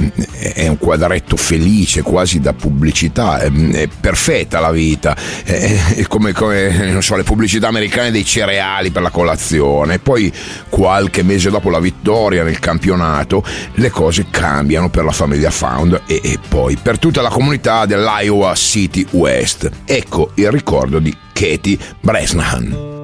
è 0.54 0.68
un 0.68 0.78
quadretto 0.78 1.36
felice 1.36 2.02
quasi 2.02 2.40
da 2.40 2.54
pubblicità 2.54 3.40
è, 3.40 3.52
è 3.52 3.88
perfetta 3.88 4.60
la 4.60 4.72
vita 4.72 5.16
è, 5.44 6.04
come, 6.08 6.34
come 6.34 7.02
so, 7.02 7.16
le 7.16 7.24
pubblicità 7.24 7.68
americane 7.68 8.12
dei 8.12 8.26
cereali 8.26 8.92
per 8.92 9.02
la 9.02 9.10
colazione. 9.10 10.00
Poi 10.00 10.32
qualche 10.70 11.24
mese 11.24 11.50
dopo 11.50 11.70
la 11.70 11.80
vittoria 11.80 12.44
nel 12.44 12.60
campionato 12.60 13.44
le 13.74 13.90
cose 13.90 14.28
cambiano 14.30 14.90
per 14.90 15.04
la 15.04 15.12
famiglia 15.12 15.52
Found 15.52 16.02
e, 16.06 16.22
e 16.24 16.40
poi 16.48 16.78
per 16.82 17.00
tutta 17.00 17.22
la 17.22 17.30
comunità 17.30 17.86
dell'Iowa 17.86 18.54
City 18.56 19.06
West. 19.12 19.70
Ecco 19.86 20.32
il 20.36 20.52
ricordo 20.52 21.00
di 21.00 21.16
Katie 21.34 21.78
Bresnahan 22.00 22.99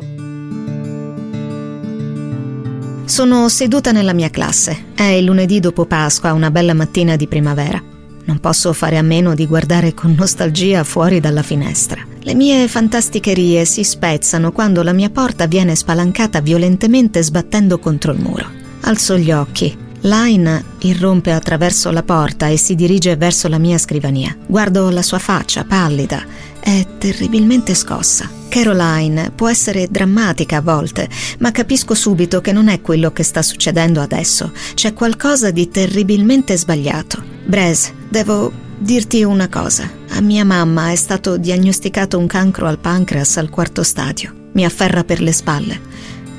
Sono 3.05 3.47
seduta 3.49 3.91
nella 3.91 4.13
mia 4.13 4.31
classe. 4.31 4.85
È 4.95 5.03
il 5.03 5.25
lunedì 5.25 5.59
dopo 5.59 5.85
Pasqua, 5.85 6.33
una 6.33 6.49
bella 6.49 6.73
mattina 6.73 7.15
di 7.15 7.27
primavera. 7.27 7.81
Non 8.25 8.39
posso 8.39 8.73
fare 8.73 8.97
a 8.97 9.03
meno 9.03 9.35
di 9.35 9.45
guardare 9.45 9.93
con 9.93 10.15
nostalgia 10.17 10.83
fuori 10.83 11.19
dalla 11.19 11.43
finestra. 11.43 12.03
Le 12.21 12.33
mie 12.33 12.67
fantasticherie 12.67 13.63
si 13.65 13.83
spezzano 13.83 14.51
quando 14.51 14.81
la 14.81 14.91
mia 14.91 15.11
porta 15.11 15.45
viene 15.45 15.75
spalancata 15.75 16.41
violentemente 16.41 17.21
sbattendo 17.21 17.77
contro 17.77 18.11
il 18.11 18.19
muro. 18.19 18.49
Alzo 18.81 19.15
gli 19.17 19.31
occhi. 19.31 19.84
Line 20.05 20.63
irrompe 20.81 21.31
attraverso 21.31 21.89
la 21.89 22.03
porta 22.03 22.47
e 22.47 22.57
si 22.57 22.75
dirige 22.75 23.15
verso 23.15 23.47
la 23.47 23.57
mia 23.57 23.79
scrivania. 23.79 24.37
Guardo 24.45 24.91
la 24.91 25.01
sua 25.01 25.17
faccia 25.17 25.63
pallida. 25.63 26.23
È 26.59 26.85
terribilmente 26.99 27.73
scossa. 27.73 28.29
Caroline 28.47 29.31
può 29.31 29.49
essere 29.49 29.87
drammatica 29.89 30.57
a 30.57 30.61
volte, 30.61 31.09
ma 31.39 31.51
capisco 31.51 31.95
subito 31.95 32.39
che 32.39 32.51
non 32.51 32.67
è 32.67 32.81
quello 32.81 33.11
che 33.11 33.23
sta 33.23 33.41
succedendo 33.41 33.99
adesso. 33.99 34.51
C'è 34.75 34.93
qualcosa 34.93 35.49
di 35.49 35.69
terribilmente 35.69 36.55
sbagliato. 36.55 37.23
Bres, 37.43 37.91
devo 38.07 38.51
dirti 38.77 39.23
una 39.23 39.49
cosa. 39.49 39.89
A 40.09 40.21
mia 40.21 40.45
mamma 40.45 40.91
è 40.91 40.95
stato 40.95 41.35
diagnosticato 41.37 42.19
un 42.19 42.27
cancro 42.27 42.67
al 42.67 42.77
pancreas 42.77 43.37
al 43.37 43.49
quarto 43.49 43.81
stadio. 43.81 44.49
Mi 44.51 44.65
afferra 44.65 45.03
per 45.03 45.19
le 45.19 45.33
spalle. 45.33 45.81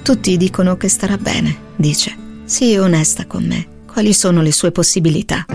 Tutti 0.04 0.36
dicono 0.36 0.76
che 0.76 0.88
starà 0.88 1.18
bene, 1.18 1.56
dice. 1.74 2.25
Sii 2.46 2.78
onesta 2.78 3.26
con 3.26 3.44
me. 3.44 3.66
Quali 3.92 4.12
sono 4.12 4.40
le 4.40 4.52
sue 4.52 4.70
possibilità? 4.70 5.46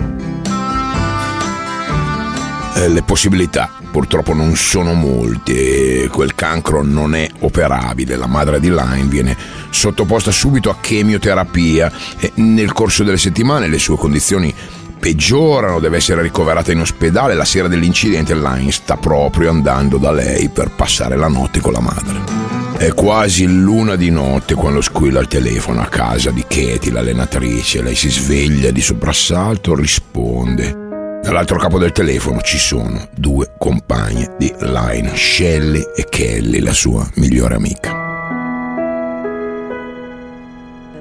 Eh, 2.75 2.89
le 2.89 3.01
possibilità 3.03 3.71
purtroppo 3.89 4.33
non 4.33 4.57
sono 4.57 4.93
molte, 4.93 6.09
quel 6.11 6.35
cancro 6.35 6.83
non 6.83 7.15
è 7.15 7.29
operabile, 7.39 8.17
la 8.17 8.27
madre 8.27 8.59
di 8.59 8.69
Lyme 8.69 9.07
viene 9.07 9.37
sottoposta 9.69 10.31
subito 10.31 10.69
a 10.69 10.77
chemioterapia 10.81 11.91
e 12.19 12.31
nel 12.35 12.73
corso 12.73 13.03
delle 13.03 13.17
settimane 13.17 13.67
le 13.67 13.79
sue 13.79 13.95
condizioni 13.95 14.53
peggiorano, 14.99 15.79
deve 15.79 15.97
essere 15.97 16.21
ricoverata 16.21 16.73
in 16.73 16.81
ospedale, 16.81 17.35
la 17.35 17.45
sera 17.45 17.69
dell'incidente 17.69 18.35
Lyme 18.35 18.71
sta 18.71 18.97
proprio 18.97 19.49
andando 19.49 19.97
da 19.97 20.11
lei 20.11 20.49
per 20.49 20.71
passare 20.71 21.15
la 21.15 21.29
notte 21.29 21.61
con 21.61 21.71
la 21.71 21.81
madre. 21.81 22.40
È 22.81 22.95
quasi 22.95 23.45
l'una 23.45 23.95
di 23.95 24.09
notte 24.09 24.55
quando 24.55 24.81
squilla 24.81 25.19
il 25.19 25.27
telefono 25.27 25.81
a 25.81 25.85
casa 25.85 26.31
di 26.31 26.41
Katie, 26.41 26.91
l'allenatrice. 26.91 27.83
Lei 27.83 27.93
si 27.93 28.09
sveglia 28.09 28.71
di 28.71 28.81
soprassalto, 28.81 29.75
risponde. 29.75 31.19
Dall'altro 31.21 31.59
capo 31.59 31.77
del 31.77 31.91
telefono 31.91 32.41
ci 32.41 32.57
sono 32.57 33.07
due 33.13 33.53
compagne 33.59 34.33
di 34.39 34.51
Line, 34.61 35.15
Shelley 35.15 35.83
e 35.95 36.07
Kelly, 36.09 36.59
la 36.59 36.73
sua 36.73 37.07
migliore 37.17 37.53
amica. 37.53 38.00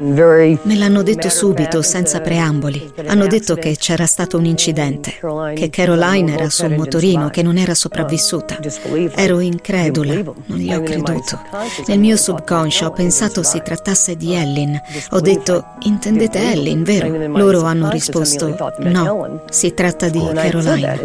Me 0.02 0.76
l'hanno 0.76 1.02
detto 1.02 1.28
subito, 1.28 1.82
senza 1.82 2.20
preamboli. 2.20 2.90
Hanno 3.06 3.26
detto 3.26 3.54
che 3.56 3.76
c'era 3.76 4.06
stato 4.06 4.38
un 4.38 4.46
incidente, 4.46 5.12
che 5.54 5.68
Caroline 5.68 6.32
era 6.32 6.48
su 6.48 6.64
un 6.64 6.74
motorino, 6.74 7.28
che 7.28 7.42
non 7.42 7.58
era 7.58 7.74
sopravvissuta. 7.74 8.58
Ero 9.14 9.40
incredula, 9.40 10.14
non 10.46 10.58
gli 10.58 10.72
ho 10.72 10.82
creduto. 10.82 11.40
Nel 11.86 11.98
mio 11.98 12.16
subconscio 12.16 12.86
ho 12.86 12.92
pensato 12.92 13.42
si 13.42 13.60
trattasse 13.62 14.16
di 14.16 14.32
Ellen. 14.32 14.80
Ho 15.10 15.20
detto, 15.20 15.64
intendete 15.80 16.50
Ellen, 16.50 16.82
vero? 16.82 17.36
Loro 17.36 17.64
hanno 17.64 17.90
risposto, 17.90 18.56
no, 18.78 19.42
si 19.50 19.74
tratta 19.74 20.08
di 20.08 20.26
Caroline. 20.32 20.98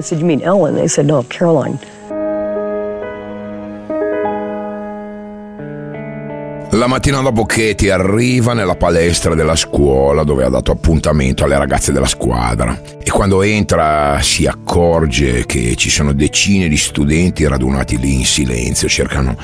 La 6.86 6.92
mattina 6.92 7.20
dopo 7.20 7.48
Katie 7.48 7.92
arriva 7.92 8.54
nella 8.54 8.76
palestra 8.76 9.34
della 9.34 9.56
scuola 9.56 10.24
dove 10.24 10.44
ha 10.44 10.50
dato 10.50 10.70
appuntamento 10.70 11.44
alle 11.44 11.58
ragazze 11.58 11.92
della 11.92 12.06
squadra. 12.06 12.80
E 13.04 13.10
quando 13.10 13.42
entra 13.42 14.20
si 14.22 14.46
accorge 14.46 15.48
che 15.48 15.76
ci 15.78 15.90
sono 15.90 16.14
decine 16.14 16.68
di 16.68 16.78
studenti 16.78 17.48
radunati 17.48 17.98
lì 17.98 18.14
in 18.14 18.26
silenzio, 18.26 18.88
cercano 18.88 19.36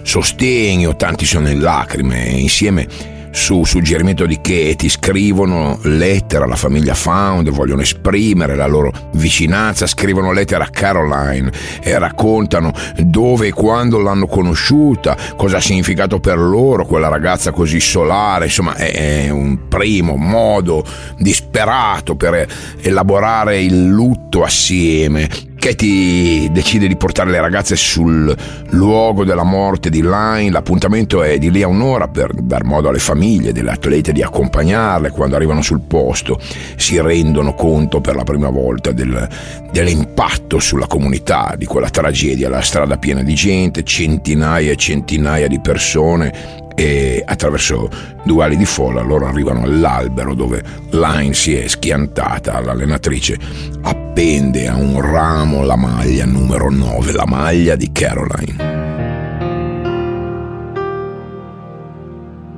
sostegno, 0.00 0.96
tanti 0.96 1.26
sono 1.26 1.50
in 1.50 1.60
lacrime. 1.60 2.18
Insieme 2.28 2.88
su 3.36 3.64
suggerimento 3.64 4.24
di 4.24 4.40
Katie 4.40 4.88
scrivono 4.88 5.78
lettere 5.82 6.44
alla 6.44 6.56
famiglia 6.56 6.94
Found, 6.94 7.50
vogliono 7.50 7.82
esprimere 7.82 8.56
la 8.56 8.66
loro 8.66 8.90
vicinanza, 9.12 9.86
scrivono 9.86 10.32
lettere 10.32 10.64
a 10.64 10.68
Caroline 10.68 11.52
e 11.82 11.98
raccontano 11.98 12.72
dove 12.96 13.48
e 13.48 13.52
quando 13.52 13.98
l'hanno 13.98 14.26
conosciuta, 14.26 15.16
cosa 15.36 15.58
ha 15.58 15.60
significato 15.60 16.18
per 16.18 16.38
loro 16.38 16.86
quella 16.86 17.08
ragazza 17.08 17.52
così 17.52 17.78
solare, 17.78 18.46
insomma 18.46 18.74
è 18.74 19.28
un 19.28 19.68
primo 19.68 20.16
modo 20.16 20.82
disperato 21.18 22.16
per 22.16 22.48
elaborare 22.80 23.62
il 23.62 23.86
lutto 23.86 24.44
assieme 24.44 25.45
Katie 25.58 26.50
decide 26.52 26.86
di 26.86 26.96
portare 26.96 27.30
le 27.30 27.40
ragazze 27.40 27.76
sul 27.76 28.34
luogo 28.70 29.24
della 29.24 29.42
morte 29.42 29.90
di 29.90 30.02
Line. 30.02 30.50
L'appuntamento 30.50 31.22
è 31.22 31.38
di 31.38 31.50
lì 31.50 31.62
a 31.62 31.68
un'ora 31.68 32.08
per 32.08 32.32
dar 32.34 32.64
modo 32.64 32.88
alle 32.88 32.98
famiglie 32.98 33.52
delle 33.52 33.70
atlete 33.70 34.12
di 34.12 34.22
accompagnarle 34.22 35.10
quando 35.10 35.36
arrivano 35.36 35.62
sul 35.62 35.80
posto. 35.80 36.38
Si 36.76 37.00
rendono 37.00 37.54
conto 37.54 38.00
per 38.00 38.14
la 38.14 38.24
prima 38.24 38.50
volta 38.50 38.92
del, 38.92 39.28
dell'impatto 39.72 40.58
sulla 40.58 40.86
comunità 40.86 41.54
di 41.56 41.64
quella 41.64 41.90
tragedia. 41.90 42.48
La 42.48 42.60
strada 42.60 42.98
piena 42.98 43.22
di 43.22 43.34
gente, 43.34 43.82
centinaia 43.82 44.72
e 44.72 44.76
centinaia 44.76 45.48
di 45.48 45.60
persone 45.60 46.64
e 46.76 47.22
attraverso 47.24 47.88
due 48.24 48.44
ali 48.44 48.56
di 48.56 48.66
folla 48.66 49.00
loro 49.00 49.26
arrivano 49.26 49.62
all'albero 49.62 50.34
dove 50.34 50.62
Line 50.90 51.32
si 51.32 51.56
è 51.56 51.66
schiantata, 51.66 52.60
l'allenatrice 52.60 53.38
appende 53.82 54.68
a 54.68 54.76
un 54.76 55.00
ramo 55.00 55.64
la 55.64 55.76
maglia 55.76 56.26
numero 56.26 56.70
9, 56.70 57.12
la 57.12 57.26
maglia 57.26 57.74
di 57.74 57.90
Caroline. 57.90 58.75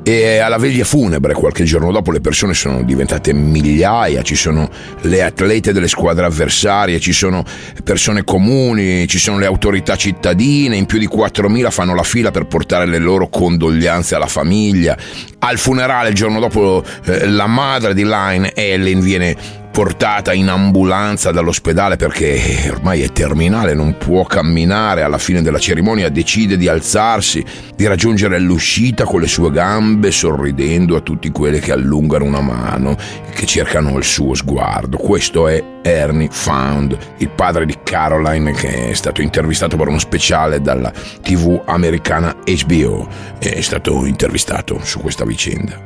E 0.09 0.38
alla 0.38 0.57
veglia 0.57 0.87
funebre, 0.87 1.35
qualche 1.35 1.65
giorno 1.65 1.93
dopo, 1.93 2.11
le 2.11 2.23
persone 2.23 2.55
sono 2.55 2.83
diventate 2.83 3.35
migliaia, 3.35 4.23
ci 4.23 4.37
sono 4.37 4.71
le 5.03 5.23
atlete 5.23 5.75
delle 5.75 5.87
squadre 5.87 6.25
avversarie, 6.25 6.99
ci 6.99 7.12
sono 7.12 7.45
persone 7.85 8.25
comuni, 8.25 9.07
ci 9.07 9.19
sono 9.19 9.38
le 9.38 9.45
autorità 9.45 9.97
cittadine, 9.97 10.77
in 10.77 10.87
più 10.87 10.99
di 10.99 11.07
4.000 11.07 11.71
fanno 11.71 11.95
la 11.95 12.05
fila 12.05 12.31
per 12.31 12.47
portare 12.47 12.87
le 12.87 12.97
loro 12.97 13.29
condoglianze 13.29 14.15
alla 14.15 14.29
famiglia. 14.29 14.97
Al 15.41 15.59
funerale, 15.59 16.09
il 16.09 16.15
giorno 16.15 16.41
dopo, 16.41 16.83
eh, 17.05 17.27
la 17.27 17.47
madre 17.47 17.93
di 17.93 18.05
Line, 18.05 18.55
Ellen, 18.55 19.00
viene 19.00 19.37
portata 19.78 20.32
in 20.32 20.49
ambulanza 20.49 21.30
dall'ospedale 21.30 21.94
perché 21.94 22.68
ormai 22.68 23.02
è 23.02 23.12
terminale, 23.12 23.75
non 23.75 23.97
può 23.97 24.25
camminare. 24.25 25.02
Alla 25.02 25.18
fine 25.18 25.40
della 25.40 25.61
cerimonia 25.61 26.08
decide 26.08 26.56
di 26.56 26.66
alzarsi, 26.66 27.44
di 27.76 27.87
raggiungere 27.87 28.40
l'uscita 28.40 29.04
con 29.04 29.20
le 29.20 29.28
sue 29.28 29.52
gambe, 29.52 30.11
sorridendo 30.11 30.97
a 30.97 31.00
tutti 31.00 31.30
quelli 31.30 31.61
che 31.61 31.70
allungano 31.70 32.25
una 32.25 32.40
mano 32.40 32.97
e 33.28 33.30
che 33.32 33.47
cercano 33.47 33.97
il 33.97 34.02
suo 34.02 34.35
sguardo. 34.35 34.97
Questo 34.97 35.47
è 35.47 35.77
Ernie 35.82 36.28
Found, 36.30 36.97
il 37.18 37.28
padre 37.30 37.66
di 37.66 37.76
Caroline 37.82 38.52
che 38.52 38.90
è 38.90 38.94
stato 38.94 39.23
intervistato 39.23 39.76
per 39.76 39.88
uno 39.88 39.99
speciale 39.99 40.61
dalla 40.61 40.92
TV 41.23 41.62
americana 41.66 42.35
HBO. 42.44 43.08
È 43.38 43.61
stato 43.61 44.04
intervistato 44.04 44.80
su 44.82 45.00
questa 45.00 45.25
vicenda. 45.25 45.85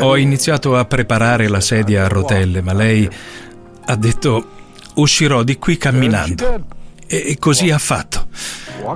Ho 0.00 0.16
iniziato 0.16 0.76
a 0.76 0.84
preparare 0.84 1.48
la 1.48 1.60
sedia 1.60 2.04
a 2.04 2.08
rotelle, 2.08 2.62
ma 2.62 2.72
lei 2.72 3.08
ha 3.84 3.96
detto 3.96 4.46
uscirò 4.94 5.42
di 5.42 5.58
qui 5.58 5.76
camminando. 5.76 6.80
E 7.06 7.36
così 7.38 7.70
ha 7.70 7.78
fatto. 7.78 8.26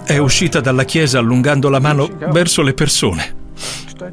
È 0.04 0.16
uscita 0.16 0.60
dalla 0.60 0.84
chiesa 0.84 1.18
allungando 1.18 1.68
la 1.68 1.80
mano 1.80 2.08
verso 2.30 2.62
le 2.62 2.72
persone. 2.72 3.44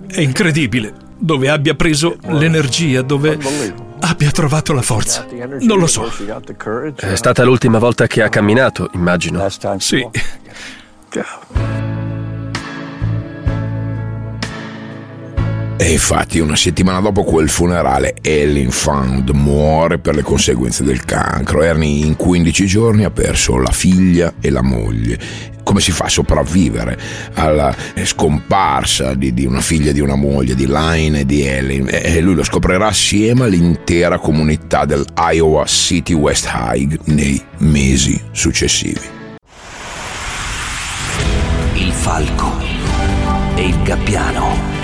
È 0.08 0.20
incredibile 0.20 0.94
dove 1.18 1.50
abbia 1.50 1.74
preso 1.74 2.18
l'energia, 2.28 3.02
dove 3.02 3.38
abbia 4.06 4.32
trovato 4.32 4.74
la 4.74 4.82
forza. 4.82 5.26
Non 5.60 5.80
lo 5.80 5.88
so. 5.88 6.12
È 6.96 7.16
stata 7.16 7.44
l'ultima 7.44 7.78
volta 7.80 8.08
che 8.08 8.22
ha 8.22 8.30
camminato, 8.30 8.90
immagino. 8.94 9.48
Sì. 9.78 10.08
E 15.84 15.92
infatti 15.92 16.40
una 16.40 16.56
settimana 16.56 17.02
dopo 17.02 17.24
quel 17.24 17.50
funerale 17.50 18.16
Ellen 18.22 18.72
Found 18.72 19.32
muore 19.32 19.98
per 19.98 20.16
le 20.16 20.22
conseguenze 20.22 20.82
del 20.82 21.04
cancro. 21.04 21.62
Ernie 21.62 22.06
in 22.06 22.16
15 22.16 22.66
giorni 22.66 23.04
ha 23.04 23.12
perso 23.12 23.58
la 23.58 23.70
figlia 23.70 24.36
e 24.40 24.50
la 24.50 24.62
moglie. 24.62 25.20
Come 25.62 25.82
si 25.82 25.92
fa 25.92 26.06
a 26.06 26.10
sopravvivere 26.10 26.98
alla 27.34 27.76
scomparsa 28.02 29.14
di, 29.14 29.34
di 29.34 29.46
una 29.46 29.60
figlia 29.60 29.90
e 29.90 29.94
di 29.94 30.00
una 30.00 30.16
moglie, 30.16 30.56
di 30.56 30.68
Line 30.68 31.20
e 31.20 31.26
di 31.26 31.46
Ellen? 31.46 31.90
E 31.92 32.22
lui 32.22 32.36
lo 32.36 32.46
scoprirà 32.46 32.88
assieme 32.88 33.44
all'intera 33.44 34.20
comunità 34.20 34.86
del 34.86 35.06
Iowa 35.18 35.66
City 35.66 36.14
West 36.14 36.50
High 36.50 36.98
nei 37.08 37.44
mesi 37.58 38.18
successivi. 38.32 39.02
Il 41.74 41.92
falco 41.92 42.58
e 43.56 43.68
il 43.68 43.82
gabbiano. 43.84 44.83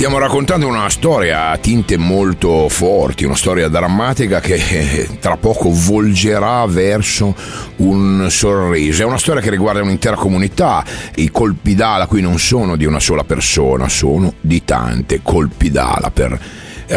Stiamo 0.00 0.16
raccontando 0.16 0.66
una 0.66 0.88
storia 0.88 1.50
a 1.50 1.58
tinte 1.58 1.98
molto 1.98 2.70
forti, 2.70 3.26
una 3.26 3.36
storia 3.36 3.68
drammatica 3.68 4.40
che 4.40 5.06
tra 5.20 5.36
poco 5.36 5.68
volgerà 5.70 6.64
verso 6.64 7.36
un 7.76 8.26
sorriso. 8.30 9.02
È 9.02 9.04
una 9.04 9.18
storia 9.18 9.42
che 9.42 9.50
riguarda 9.50 9.82
un'intera 9.82 10.16
comunità. 10.16 10.82
I 11.16 11.30
colpi 11.30 11.74
d'ala 11.74 12.06
qui 12.06 12.22
non 12.22 12.38
sono 12.38 12.76
di 12.76 12.86
una 12.86 12.98
sola 12.98 13.24
persona, 13.24 13.90
sono 13.90 14.32
di 14.40 14.64
tante 14.64 15.20
colpi 15.22 15.70
d'ala 15.70 16.10
per 16.10 16.40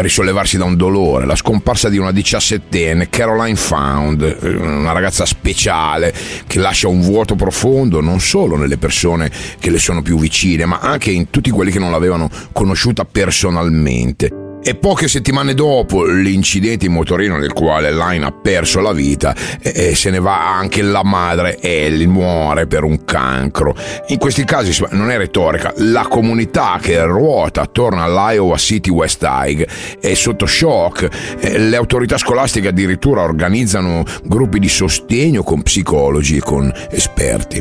risollevarsi 0.00 0.56
da 0.56 0.64
un 0.64 0.76
dolore, 0.76 1.26
la 1.26 1.36
scomparsa 1.36 1.88
di 1.88 1.98
una 1.98 2.12
diciassettenne, 2.12 3.08
Caroline 3.08 3.56
Found, 3.56 4.36
una 4.42 4.92
ragazza 4.92 5.24
speciale 5.24 6.12
che 6.46 6.58
lascia 6.58 6.88
un 6.88 7.00
vuoto 7.00 7.34
profondo 7.34 8.00
non 8.00 8.20
solo 8.20 8.56
nelle 8.56 8.78
persone 8.78 9.30
che 9.58 9.70
le 9.70 9.78
sono 9.78 10.02
più 10.02 10.18
vicine, 10.18 10.64
ma 10.64 10.78
anche 10.80 11.10
in 11.10 11.30
tutti 11.30 11.50
quelli 11.50 11.70
che 11.70 11.78
non 11.78 11.90
l'avevano 11.90 12.30
conosciuta 12.52 13.04
personalmente. 13.04 14.43
E 14.66 14.76
poche 14.76 15.08
settimane 15.08 15.52
dopo 15.52 16.06
l'incidente 16.06 16.86
in 16.86 16.92
motorino 16.92 17.36
nel 17.36 17.52
quale 17.52 17.92
Line 17.92 18.24
ha 18.24 18.32
perso 18.32 18.80
la 18.80 18.92
vita, 18.94 19.36
e 19.60 19.94
se 19.94 20.08
ne 20.08 20.18
va 20.18 20.56
anche 20.56 20.80
la 20.80 21.04
madre 21.04 21.60
Ellie, 21.60 22.06
muore 22.06 22.66
per 22.66 22.82
un 22.82 23.04
cancro. 23.04 23.76
In 24.06 24.16
questi 24.16 24.44
casi 24.44 24.74
non 24.92 25.10
è 25.10 25.18
retorica, 25.18 25.74
la 25.76 26.06
comunità 26.08 26.78
che 26.80 27.04
ruota 27.04 27.60
attorno 27.60 28.02
all'Iowa 28.02 28.56
City 28.56 28.88
West 28.88 29.22
High 29.22 29.66
è 30.00 30.14
sotto 30.14 30.46
shock. 30.46 31.10
Le 31.42 31.76
autorità 31.76 32.16
scolastiche 32.16 32.68
addirittura 32.68 33.20
organizzano 33.20 34.02
gruppi 34.22 34.58
di 34.58 34.70
sostegno 34.70 35.42
con 35.42 35.60
psicologi 35.62 36.38
e 36.38 36.40
con 36.40 36.72
esperti. 36.90 37.60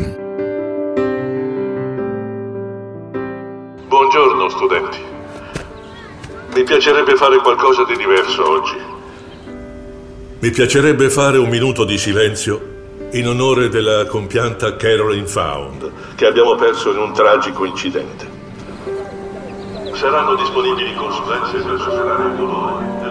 Buongiorno 3.89 4.50
studenti. 4.50 5.12
Mi 6.55 6.63
piacerebbe 6.63 7.15
fare 7.15 7.38
qualcosa 7.38 7.83
di 7.83 7.95
diverso 7.95 8.48
oggi. 8.48 8.77
Mi 10.39 10.51
piacerebbe 10.51 11.10
fare 11.10 11.39
un 11.39 11.50
minuto 11.50 11.83
di 11.83 11.98
silenzio 11.98 12.72
in 13.13 13.27
onore 13.27 13.69
della 13.69 14.05
compianta 14.05 14.75
Caroline 14.75 15.25
Found, 15.25 15.91
che 16.15 16.27
abbiamo 16.27 16.53
perso 16.53 16.91
in 16.91 16.98
un 17.00 17.12
tragico 17.12 17.65
incidente. 17.65 18.27
Saranno 19.93 20.36
disponibili 20.36 20.93
consulenze 20.93 21.57
per 21.57 21.79
superare 21.79 22.24
il 22.25 22.36
dolore 22.36 23.02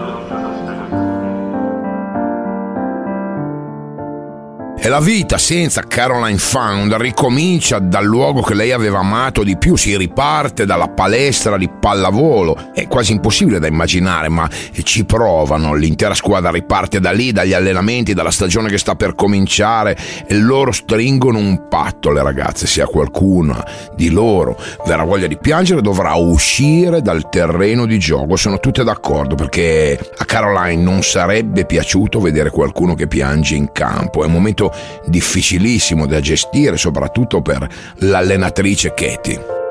E 4.85 4.89
la 4.89 4.99
vita 4.99 5.37
senza 5.37 5.83
Caroline 5.87 6.37
Found 6.37 6.93
ricomincia 6.95 7.79
dal 7.79 8.03
luogo 8.03 8.41
che 8.41 8.53
lei 8.53 8.73
aveva 8.73 8.99
amato 8.99 9.41
di 9.41 9.55
più, 9.55 9.77
si 9.77 9.95
riparte 9.95 10.65
dalla 10.65 10.89
palestra 10.89 11.55
di 11.55 11.69
pallavolo. 11.69 12.73
È 12.73 12.85
quasi 12.89 13.13
impossibile 13.13 13.59
da 13.59 13.67
immaginare, 13.67 14.27
ma 14.27 14.45
ci 14.83 15.05
provano. 15.05 15.73
L'intera 15.73 16.13
squadra 16.13 16.51
riparte 16.51 16.99
da 16.99 17.11
lì, 17.11 17.31
dagli 17.31 17.53
allenamenti, 17.53 18.13
dalla 18.13 18.29
stagione 18.29 18.67
che 18.67 18.77
sta 18.77 18.95
per 18.95 19.15
cominciare 19.15 19.97
e 20.27 20.35
loro 20.35 20.73
stringono 20.73 21.37
un 21.37 21.69
patto, 21.69 22.11
le 22.11 22.21
ragazze, 22.21 22.67
sia 22.67 22.85
qualcuna 22.85 23.65
di 23.95 24.09
loro 24.09 24.59
verrà 24.85 25.03
voglia 25.03 25.27
di 25.27 25.37
piangere 25.37 25.81
dovrà 25.81 26.15
uscire 26.15 27.01
dal 27.01 27.29
terreno 27.29 27.85
di 27.85 27.99
gioco. 27.99 28.35
Sono 28.35 28.59
tutte 28.59 28.83
d'accordo 28.83 29.35
perché 29.35 29.97
a 30.17 30.25
Caroline 30.25 30.81
non 30.81 31.03
sarebbe 31.03 31.65
piaciuto 31.65 32.19
vedere 32.19 32.49
qualcuno 32.49 32.95
che 32.95 33.07
piange 33.07 33.55
in 33.55 33.71
campo. 33.71 34.23
È 34.23 34.25
un 34.25 34.33
momento 34.33 34.72
difficilissimo 35.05 36.05
da 36.05 36.19
gestire, 36.19 36.77
soprattutto 36.77 37.41
per 37.41 37.67
l'allenatrice 37.97 38.93
Katie. 38.93 39.62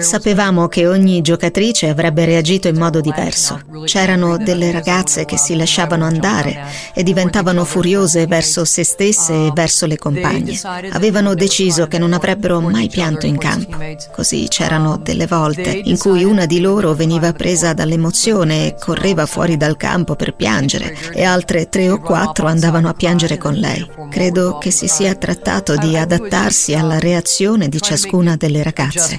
Sapevamo 0.00 0.66
che 0.66 0.88
ogni 0.88 1.22
giocatrice 1.22 1.88
avrebbe 1.88 2.24
reagito 2.24 2.66
in 2.66 2.76
modo 2.76 3.00
diverso. 3.00 3.60
C'erano 3.84 4.36
delle 4.36 4.72
ragazze 4.72 5.24
che 5.24 5.38
si 5.38 5.56
lasciavano 5.56 6.04
andare 6.04 6.64
e 6.92 7.04
diventavano 7.04 7.64
furiose 7.64 8.26
verso 8.26 8.64
se 8.64 8.82
stesse 8.82 9.46
e 9.46 9.50
verso 9.54 9.86
le 9.86 9.96
compagne. 9.96 10.58
Avevano 10.90 11.34
deciso 11.34 11.86
che 11.86 11.98
non 11.98 12.12
avrebbero 12.12 12.60
mai 12.60 12.88
pianto 12.88 13.26
in 13.26 13.38
campo. 13.38 13.76
Così 14.12 14.46
c'erano 14.48 14.98
delle 14.98 15.26
volte 15.26 15.70
in 15.84 15.96
cui 15.96 16.24
una 16.24 16.44
di 16.44 16.60
loro 16.60 16.94
veniva 16.94 17.32
presa 17.32 17.72
dall'emozione 17.72 18.66
e 18.66 18.74
correva 18.78 19.26
fuori 19.26 19.56
dal 19.56 19.76
campo 19.76 20.16
per 20.16 20.34
piangere 20.34 20.96
e 21.12 21.22
altre 21.22 21.68
tre 21.68 21.88
o 21.88 22.00
quattro 22.00 22.46
andavano 22.46 22.88
a 22.88 22.94
piangere 22.94 23.38
con 23.38 23.54
lei. 23.54 23.88
Credo 24.10 24.58
che 24.58 24.70
si 24.72 24.88
sia 24.88 25.14
trattato 25.14 25.76
di 25.76 25.96
adattarsi 25.96 26.74
alla 26.74 26.98
reazione 26.98 27.68
di 27.68 27.80
ciascuna 27.80 28.36
delle 28.36 28.55
ragazze 28.62 28.98
ragazze. 28.98 29.16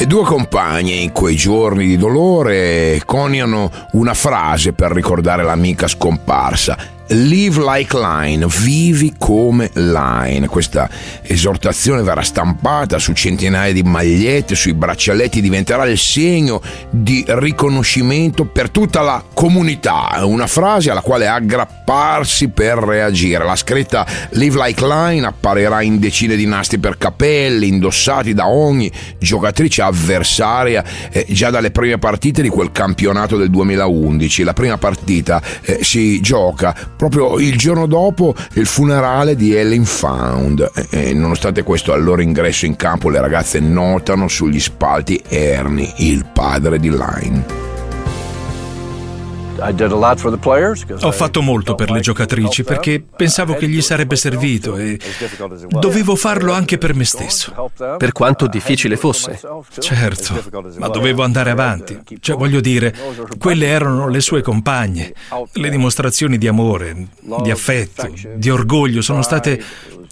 E 0.00 0.06
due 0.06 0.22
compagne 0.22 0.92
in 0.92 1.10
quei 1.10 1.34
giorni 1.34 1.86
di 1.86 1.96
dolore 1.96 3.02
coniano 3.04 3.70
una 3.92 4.14
frase 4.14 4.72
per 4.72 4.92
ricordare 4.92 5.42
l'amica 5.42 5.88
scomparsa. 5.88 6.97
Live 7.10 7.62
like 7.62 7.96
Line, 7.96 8.46
vivi 8.46 9.14
come 9.16 9.70
Line. 9.74 10.46
Questa 10.46 10.90
esortazione 11.22 12.02
verrà 12.02 12.20
stampata 12.22 12.98
su 12.98 13.14
centinaia 13.14 13.72
di 13.72 13.82
magliette, 13.82 14.54
sui 14.54 14.74
braccialetti, 14.74 15.40
diventerà 15.40 15.86
il 15.86 15.96
segno 15.96 16.60
di 16.90 17.24
riconoscimento 17.26 18.44
per 18.44 18.68
tutta 18.68 19.00
la 19.00 19.24
comunità. 19.32 20.20
Una 20.24 20.46
frase 20.46 20.90
alla 20.90 21.00
quale 21.00 21.26
aggrapparsi 21.26 22.48
per 22.48 22.76
reagire. 22.76 23.44
La 23.44 23.56
scritta 23.56 24.06
Live 24.30 24.62
like 24.62 24.86
Line 24.86 25.26
apparirà 25.26 25.80
in 25.80 25.98
decine 25.98 26.36
di 26.36 26.46
nastri 26.46 26.78
per 26.78 26.98
capelli, 26.98 27.68
indossati 27.68 28.34
da 28.34 28.48
ogni 28.48 28.92
giocatrice 29.18 29.80
avversaria 29.80 30.84
eh, 31.10 31.24
già 31.30 31.48
dalle 31.48 31.70
prime 31.70 31.96
partite 31.96 32.42
di 32.42 32.50
quel 32.50 32.70
campionato 32.70 33.38
del 33.38 33.48
2011. 33.48 34.42
La 34.42 34.52
prima 34.52 34.76
partita 34.76 35.40
eh, 35.62 35.78
si 35.82 36.20
gioca 36.20 36.96
proprio 36.98 37.38
il 37.38 37.56
giorno 37.56 37.86
dopo 37.86 38.34
il 38.54 38.66
funerale 38.66 39.36
di 39.36 39.54
Ellen 39.54 39.84
Found. 39.84 40.70
E, 40.90 41.14
nonostante 41.14 41.62
questo, 41.62 41.92
al 41.92 42.02
loro 42.02 42.20
ingresso 42.20 42.66
in 42.66 42.76
campo, 42.76 43.08
le 43.08 43.20
ragazze 43.20 43.60
notano 43.60 44.28
sugli 44.28 44.60
spalti 44.60 45.22
Ernie, 45.28 45.94
il 45.98 46.26
padre 46.30 46.78
di 46.78 46.90
Line. 46.90 47.77
Ho 51.00 51.12
fatto 51.12 51.42
molto 51.42 51.74
per 51.74 51.90
le 51.90 52.00
giocatrici 52.00 52.62
perché 52.64 53.00
pensavo 53.00 53.54
che 53.54 53.68
gli 53.68 53.80
sarebbe 53.80 54.16
servito 54.16 54.76
e 54.76 54.98
dovevo 55.68 56.14
farlo 56.16 56.52
anche 56.52 56.78
per 56.78 56.94
me 56.94 57.04
stesso. 57.04 57.70
Per 57.98 58.12
quanto 58.12 58.46
difficile 58.46 58.96
fosse. 58.96 59.40
Certo, 59.78 60.42
ma 60.78 60.88
dovevo 60.88 61.22
andare 61.22 61.50
avanti. 61.50 61.98
Cioè, 62.20 62.36
voglio 62.36 62.60
dire, 62.60 62.94
quelle 63.38 63.66
erano 63.66 64.08
le 64.08 64.20
sue 64.20 64.42
compagne. 64.42 65.12
Le 65.52 65.70
dimostrazioni 65.70 66.38
di 66.38 66.46
amore, 66.46 67.08
di 67.42 67.50
affetto, 67.50 68.12
di 68.36 68.50
orgoglio 68.50 69.02
sono 69.02 69.22
state 69.22 69.62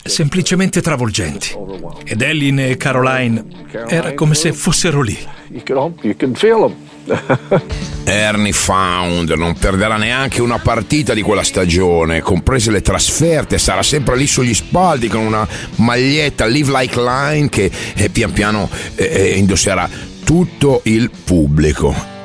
semplicemente 0.03 0.81
travolgenti. 0.81 1.55
Ed 2.05 2.23
Ellen 2.23 2.59
e 2.61 2.77
Caroline 2.77 3.45
era 3.87 4.15
come 4.15 4.35
se 4.35 4.53
fossero 4.53 5.03
lì. 5.03 5.19
Ernie 8.05 8.53
Found 8.53 9.31
non 9.31 9.55
perderà 9.55 9.97
neanche 9.97 10.43
una 10.43 10.59
partita 10.59 11.15
di 11.15 11.23
quella 11.23 11.43
stagione, 11.43 12.21
comprese 12.21 12.71
le 12.71 12.83
trasferte, 12.83 13.59
sarà 13.59 13.83
sempre 13.83 14.17
lì 14.17 14.27
sugli 14.27 14.55
spaldi 14.55 15.09
con 15.09 15.21
una 15.21 15.47
maglietta 15.77 16.47
Live 16.47 16.71
Like 16.71 17.01
Line 17.01 17.49
che 17.49 17.71
eh, 17.95 18.11
pian 18.11 18.33
piano 18.33 18.69
eh, 18.95 19.05
eh 19.05 19.39
indosserà 19.39 19.89
tutto 20.25 20.81
il 20.85 21.11
pubblico. 21.25 22.16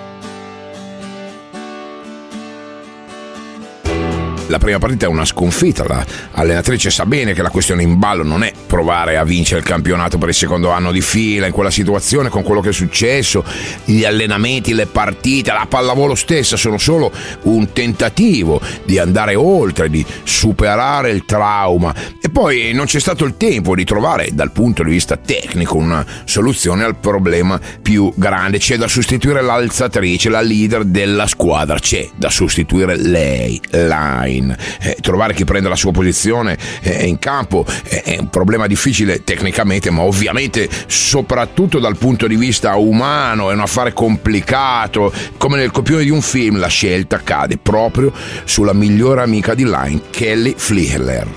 La 4.52 4.60
prima 4.60 4.78
partita 4.80 5.06
è 5.06 5.10
una 5.10 5.24
sconfitta, 5.24 6.06
l'allenatrice 6.34 6.92
sa 6.92 7.06
bene 7.06 7.34
che 7.34 7.42
la 7.42 7.50
questione 7.50 7.84
in 7.84 7.98
ballo 7.98 8.24
non 8.24 8.44
è 8.44 8.52
provare 8.68 9.18
a 9.18 9.24
vincere 9.24 9.62
il 9.62 9.66
campionato 9.66 10.18
per 10.18 10.28
il 10.28 10.36
secondo 10.36 10.72
anno 10.72 10.92
di 10.92 11.00
fila 11.00 11.48
in 11.48 11.54
quella 11.54 11.72
situazione 11.72 12.28
con 12.28 12.44
quello 12.44 12.60
che 12.60 12.70
è 12.70 12.74
successo, 12.74 13.46
gli 13.86 14.04
allenamenti, 14.04 14.74
le 14.74 14.88
partite, 14.88 15.54
la 15.54 15.66
pallavolo 15.68 16.16
stessa 16.16 16.58
sono 16.58 16.78
solo 16.78 17.12
un 17.44 17.72
tentativo 17.72 18.60
di 18.84 18.98
andare 18.98 19.36
oltre, 19.36 19.90
di 19.90 20.06
superare 20.24 21.12
il 21.12 21.24
trauma. 21.24 21.96
E 22.22 22.30
poi 22.30 22.74
non 22.74 22.86
c'è 22.86 23.00
stato 23.00 23.24
il 23.24 23.38
tempo 23.38 23.74
di 23.74 23.86
trovare 23.86 24.30
dal 24.34 24.52
punto 24.52 24.84
di 24.84 24.92
vista 24.92 25.16
tecnico 25.16 25.78
una 25.78 26.06
soluzione 26.26 26.84
al 26.84 26.98
problema 26.98 27.60
più 27.82 28.12
grande, 28.16 28.58
c'è 28.58 28.76
da 28.76 28.90
sostituire 28.90 29.42
l'alzatrice, 29.42 30.28
la 30.28 30.42
leader 30.42 30.84
della 30.84 31.28
squadra, 31.28 31.80
c'è 31.80 32.10
da 32.16 32.30
sostituire 32.30 32.98
lei, 32.98 33.60
Line 33.72 34.41
Kane. 34.42 34.58
Eh, 34.82 34.98
trovare 35.02 35.34
chi 35.34 35.46
prende 35.46 35.70
la 35.70 35.76
sua 35.76 35.92
posizione 35.92 36.58
eh, 36.82 37.06
in 37.06 37.20
campo 37.20 37.66
eh, 37.88 38.02
è 38.02 38.18
un 38.20 38.30
problema 38.30 38.68
difficile 38.68 39.24
tecnicamente, 39.24 39.90
ma 39.90 40.02
ovviamente 40.02 40.68
soprattutto 40.88 41.80
dal 41.80 41.98
punto 41.98 42.28
di 42.28 42.36
vista 42.36 42.76
umano 42.76 43.52
è 43.52 43.54
un 43.54 43.62
affare 43.62 43.94
complicato. 43.94 45.14
Come 45.38 45.58
nel 45.58 45.72
copione 45.72 46.04
di 46.04 46.10
un 46.10 46.22
film, 46.22 46.58
la 46.58 46.68
scelta 46.68 47.22
cade 47.24 47.58
proprio 47.58 48.12
sulla 48.44 48.74
migliore 48.74 49.22
amica 49.22 49.54
di 49.54 49.64
Line, 49.64 50.02
Kelly 50.10 50.54
Flihler. 50.58 51.28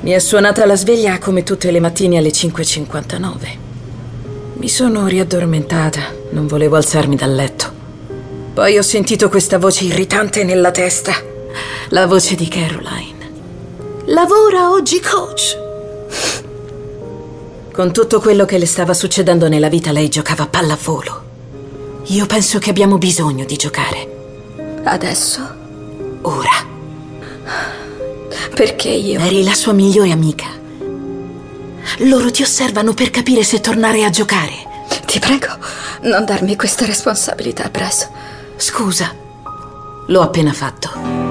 Mi 0.00 0.10
è 0.10 0.18
suonata 0.18 0.64
la 0.64 0.76
sveglia 0.76 1.18
come 1.18 1.42
tutte 1.42 1.70
le 1.70 1.80
mattine 1.80 2.18
alle 2.18 2.30
5.59. 2.30 3.30
Mi 4.54 4.68
sono 4.68 5.06
riaddormentata, 5.06 6.00
non 6.30 6.46
volevo 6.46 6.76
alzarmi 6.76 7.16
dal 7.16 7.34
letto. 7.34 7.76
Poi 8.54 8.76
ho 8.76 8.82
sentito 8.82 9.28
questa 9.28 9.58
voce 9.58 9.84
irritante 9.84 10.42
nella 10.42 10.70
testa. 10.72 11.37
La 11.90 12.06
voce 12.06 12.34
di 12.34 12.48
Caroline. 12.48 13.32
Lavora 14.06 14.70
oggi, 14.70 15.00
coach. 15.00 15.58
Con 17.72 17.92
tutto 17.92 18.20
quello 18.20 18.44
che 18.44 18.58
le 18.58 18.66
stava 18.66 18.92
succedendo 18.92 19.48
nella 19.48 19.68
vita, 19.68 19.92
lei 19.92 20.08
giocava 20.08 20.44
a 20.44 20.48
pallavolo. 20.48 21.22
Io 22.06 22.26
penso 22.26 22.58
che 22.58 22.70
abbiamo 22.70 22.98
bisogno 22.98 23.44
di 23.44 23.56
giocare. 23.56 24.80
Adesso? 24.82 25.40
Ora. 26.22 26.66
Perché 28.54 28.88
io? 28.88 29.20
Eri 29.20 29.44
la 29.44 29.54
sua 29.54 29.72
migliore 29.72 30.10
amica. 30.10 30.46
Loro 31.98 32.30
ti 32.30 32.42
osservano 32.42 32.94
per 32.94 33.10
capire 33.10 33.42
se 33.42 33.60
tornare 33.60 34.04
a 34.04 34.10
giocare. 34.10 34.66
Ti 35.06 35.18
prego, 35.18 35.56
non 36.02 36.24
darmi 36.24 36.56
questa 36.56 36.84
responsabilità, 36.84 37.68
Bryce. 37.68 38.08
Scusa, 38.56 39.14
l'ho 40.06 40.20
appena 40.20 40.52
fatto. 40.52 41.27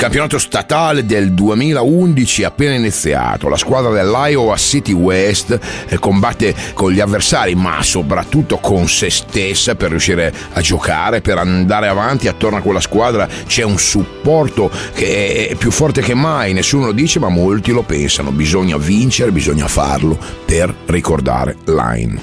Campionato 0.00 0.38
statale 0.38 1.04
del 1.04 1.34
2011 1.34 2.40
è 2.40 2.44
appena 2.46 2.72
iniziato. 2.72 3.50
La 3.50 3.58
squadra 3.58 3.90
dell'Iowa 3.90 4.56
City 4.56 4.92
West 4.92 5.58
eh, 5.88 5.98
combatte 5.98 6.54
con 6.72 6.90
gli 6.90 7.00
avversari, 7.00 7.54
ma 7.54 7.82
soprattutto 7.82 8.56
con 8.56 8.88
se 8.88 9.10
stessa 9.10 9.74
per 9.74 9.90
riuscire 9.90 10.32
a 10.54 10.60
giocare, 10.62 11.20
per 11.20 11.36
andare 11.36 11.88
avanti. 11.88 12.28
Attorno 12.28 12.56
a 12.56 12.60
quella 12.62 12.80
squadra 12.80 13.28
c'è 13.46 13.62
un 13.62 13.78
supporto 13.78 14.70
che 14.94 15.48
è 15.50 15.54
più 15.56 15.70
forte 15.70 16.00
che 16.00 16.14
mai. 16.14 16.54
Nessuno 16.54 16.86
lo 16.86 16.92
dice, 16.92 17.18
ma 17.18 17.28
molti 17.28 17.70
lo 17.70 17.82
pensano. 17.82 18.30
Bisogna 18.30 18.78
vincere, 18.78 19.32
bisogna 19.32 19.68
farlo 19.68 20.18
per 20.46 20.74
ricordare 20.86 21.58
Line. 21.66 22.22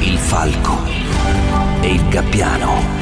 Il 0.00 0.18
falco 0.18 0.82
e 1.80 1.92
il 1.94 2.08
gabbiano 2.10 3.01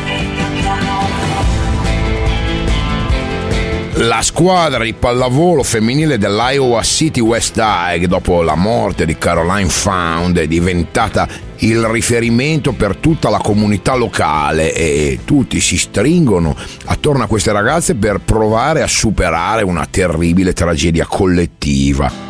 La 4.05 4.23
squadra 4.23 4.83
di 4.83 4.95
pallavolo 4.95 5.63
femminile 5.63 6.17
dell'Iowa 6.17 6.83
City 6.83 7.21
West 7.21 7.59
High, 7.59 8.07
dopo 8.07 8.41
la 8.41 8.55
morte 8.55 9.05
di 9.05 9.19
Caroline 9.19 9.69
Found, 9.69 10.39
è 10.39 10.47
diventata 10.47 11.29
il 11.59 11.85
riferimento 11.85 12.73
per 12.73 12.97
tutta 12.97 13.29
la 13.29 13.37
comunità 13.37 13.95
locale 13.95 14.73
e 14.73 15.19
tutti 15.27 15.61
si 15.61 15.77
stringono 15.77 16.57
attorno 16.87 17.25
a 17.25 17.27
queste 17.27 17.53
ragazze 17.53 17.95
per 17.95 18.21
provare 18.21 18.81
a 18.81 18.89
superare 18.89 19.65
una 19.65 19.85
terribile 19.85 20.55
tragedia 20.55 21.05
collettiva 21.05 22.30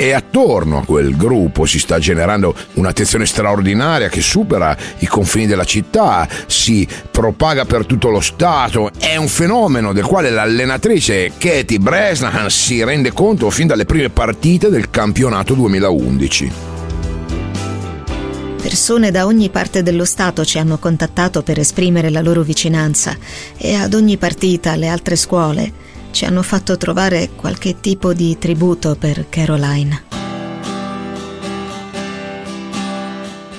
e 0.00 0.14
attorno 0.14 0.78
a 0.78 0.84
quel 0.86 1.14
gruppo 1.14 1.66
si 1.66 1.78
sta 1.78 1.98
generando 1.98 2.54
un'attenzione 2.72 3.26
straordinaria 3.26 4.08
che 4.08 4.22
supera 4.22 4.74
i 5.00 5.06
confini 5.06 5.46
della 5.46 5.64
città, 5.64 6.26
si 6.46 6.88
propaga 7.10 7.66
per 7.66 7.84
tutto 7.84 8.08
lo 8.08 8.20
Stato, 8.20 8.90
è 8.98 9.16
un 9.16 9.28
fenomeno 9.28 9.92
del 9.92 10.06
quale 10.06 10.30
l'allenatrice 10.30 11.32
Katie 11.36 11.78
Bresnahan 11.78 12.48
si 12.48 12.82
rende 12.82 13.12
conto 13.12 13.50
fin 13.50 13.66
dalle 13.66 13.84
prime 13.84 14.08
partite 14.08 14.70
del 14.70 14.88
campionato 14.88 15.52
2011. 15.52 16.50
Persone 18.62 19.10
da 19.10 19.26
ogni 19.26 19.50
parte 19.50 19.82
dello 19.82 20.06
Stato 20.06 20.46
ci 20.46 20.58
hanno 20.58 20.78
contattato 20.78 21.42
per 21.42 21.58
esprimere 21.58 22.08
la 22.08 22.22
loro 22.22 22.40
vicinanza 22.40 23.14
e 23.58 23.74
ad 23.74 23.92
ogni 23.92 24.16
partita 24.16 24.76
le 24.76 24.88
altre 24.88 25.16
scuole 25.16 25.89
ci 26.10 26.24
hanno 26.24 26.42
fatto 26.42 26.76
trovare 26.76 27.30
qualche 27.34 27.80
tipo 27.80 28.12
di 28.12 28.36
tributo 28.38 28.96
per 28.96 29.28
Caroline. 29.28 30.09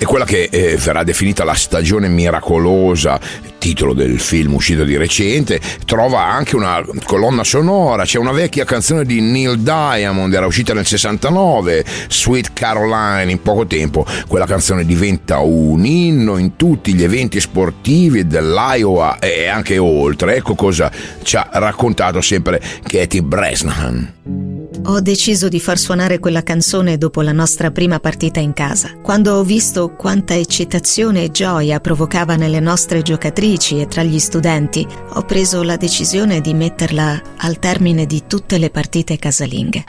È 0.02 0.06
quella 0.06 0.26
che 0.26 0.50
eh, 0.52 0.78
verrà 0.78 1.04
definita 1.04 1.44
la 1.44 1.54
stagione 1.54 2.08
miracolosa 2.08 3.20
titolo 3.60 3.94
del 3.94 4.20
film 4.20 4.56
uscito 4.56 4.84
di 4.84 4.98
recente, 4.98 5.62
trova 5.86 6.24
anche 6.24 6.56
una 6.56 6.84
colonna 7.04 7.44
sonora, 7.44 8.04
c'è 8.04 8.18
una 8.18 8.32
vecchia 8.32 8.66
canzone 8.66 9.06
di 9.06 9.22
Neil 9.22 9.60
Diamond, 9.60 10.34
era 10.34 10.48
uscita 10.48 10.74
nel 10.74 10.88
69, 10.88 11.86
Sweet 12.10 12.52
Caroline, 12.54 13.32
in 13.32 13.44
poco 13.44 13.68
tempo 13.68 14.04
quella 14.28 14.48
canzone 14.48 14.86
diventa 14.86 15.38
un 15.38 15.86
inno 15.86 16.38
in 16.38 16.56
tutti 16.56 16.96
gli 16.96 17.04
eventi 17.04 17.40
sportivi 17.40 18.26
dell'Iowa 18.26 19.20
e 19.20 19.50
anche 19.50 19.78
oltre. 19.78 20.38
Ecco 20.38 20.56
cosa 20.56 20.92
ci 21.22 21.36
ha 21.36 21.48
raccontato 21.52 22.22
sempre 22.22 22.60
Katie 22.82 23.22
Bresnahan. 23.22 24.51
Ho 24.86 25.00
deciso 25.00 25.48
di 25.48 25.60
far 25.60 25.78
suonare 25.78 26.18
quella 26.18 26.42
canzone 26.42 26.98
dopo 26.98 27.22
la 27.22 27.32
nostra 27.32 27.70
prima 27.70 28.00
partita 28.00 28.40
in 28.40 28.54
casa, 28.54 28.94
quando 29.02 29.36
ho 29.36 29.44
visto 29.44 29.94
quanta 29.96 30.36
eccitazione 30.36 31.24
e 31.24 31.32
gioia 31.32 31.80
provocava 31.80 32.36
nelle 32.36 32.60
nostre 32.60 33.04
giocatrici 33.04 33.80
e 33.80 33.88
tra 33.88 34.02
gli 34.02 34.18
studenti, 34.18 34.86
ho 35.14 35.22
preso 35.22 35.62
la 35.62 35.78
decisione 35.78 36.42
di 36.42 36.56
metterla 36.56 37.22
al 37.38 37.60
termine 37.60 38.08
di 38.08 38.24
tutte 38.26 38.58
le 38.58 38.72
partite 38.72 39.18
casalinghe. 39.18 39.84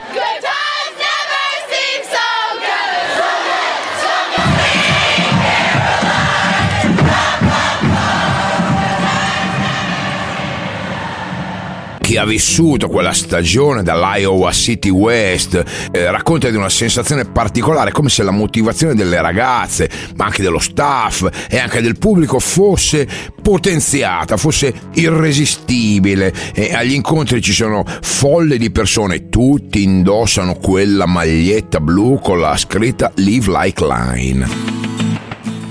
Chi 12.03 12.17
ha 12.17 12.25
vissuto 12.25 12.89
quella 12.89 13.13
stagione 13.13 13.81
dall'Iowa 13.81 14.51
City 14.51 14.89
West 14.89 15.63
eh, 15.89 16.11
racconta 16.11 16.49
di 16.49 16.57
una 16.57 16.67
sensazione 16.67 17.23
particolare, 17.23 17.93
come 17.93 18.09
se 18.09 18.23
la 18.23 18.31
motivazione 18.31 18.93
delle 18.93 19.21
ragazze, 19.21 19.89
ma 20.17 20.25
anche 20.25 20.41
dello 20.41 20.59
staff 20.59 21.25
e 21.49 21.57
anche 21.57 21.81
del 21.81 21.97
pubblico 21.97 22.39
fosse 22.39 23.07
potenziata, 23.41 24.35
fosse 24.35 24.73
irresistibile. 24.95 26.33
E 26.53 26.73
agli 26.73 26.91
incontri 26.91 27.41
ci 27.41 27.53
sono 27.53 27.85
folle 28.01 28.57
di 28.57 28.69
persone, 28.69 29.29
tutti 29.29 29.81
indossano 29.81 30.55
quella 30.55 31.05
maglietta 31.05 31.79
blu 31.79 32.19
con 32.19 32.37
la 32.37 32.57
scritta 32.57 33.13
Live 33.15 33.49
Like 33.49 33.85
Line. 33.85 35.12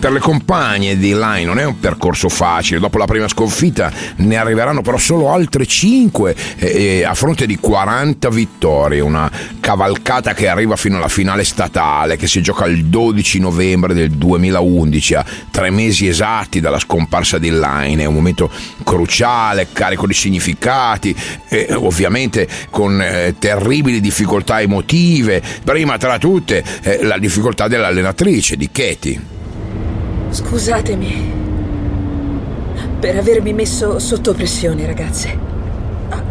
Per 0.02 0.10
le 0.10 0.18
compagne 0.18 0.98
di 0.98 1.14
Line 1.14 1.44
non 1.44 1.60
è 1.60 1.64
un 1.64 1.78
percorso 1.78 2.28
facile, 2.28 2.80
dopo 2.80 2.98
la 2.98 3.04
prima 3.04 3.28
sconfitta 3.28 3.92
ne 4.16 4.34
arriveranno 4.36 4.82
però 4.82 4.96
solo 4.96 5.30
altre 5.30 5.64
5 5.64 6.34
eh, 6.56 7.04
a 7.04 7.14
fronte 7.14 7.46
di 7.46 7.56
40 7.56 8.28
vittorie, 8.30 8.98
una 8.98 9.30
cavalcata 9.60 10.34
che 10.34 10.48
arriva 10.48 10.74
fino 10.74 10.96
alla 10.96 11.06
finale 11.06 11.44
statale 11.44 12.16
che 12.16 12.26
si 12.26 12.42
gioca 12.42 12.64
il 12.64 12.86
12 12.86 13.38
novembre 13.38 13.94
del 13.94 14.10
2011, 14.10 15.14
a 15.14 15.24
tre 15.52 15.70
mesi 15.70 16.08
esatti 16.08 16.58
dalla 16.58 16.80
scomparsa 16.80 17.38
di 17.38 17.50
Line, 17.50 18.02
è 18.02 18.06
un 18.06 18.14
momento 18.14 18.50
cruciale, 18.82 19.68
carico 19.72 20.08
di 20.08 20.14
significati, 20.14 21.14
eh, 21.48 21.74
ovviamente 21.74 22.48
con 22.70 23.00
eh, 23.00 23.36
terribili 23.38 24.00
difficoltà 24.00 24.60
emotive, 24.60 25.40
prima 25.62 25.96
tra 25.96 26.18
tutte 26.18 26.64
eh, 26.82 27.04
la 27.04 27.18
difficoltà 27.18 27.68
dell'allenatrice, 27.68 28.56
di 28.56 28.68
Katie. 28.72 29.41
Scusatemi 30.32 31.30
per 32.98 33.18
avermi 33.18 33.52
messo 33.52 33.98
sotto 33.98 34.32
pressione, 34.32 34.86
ragazze. 34.86 35.38
Ah, 36.08 36.22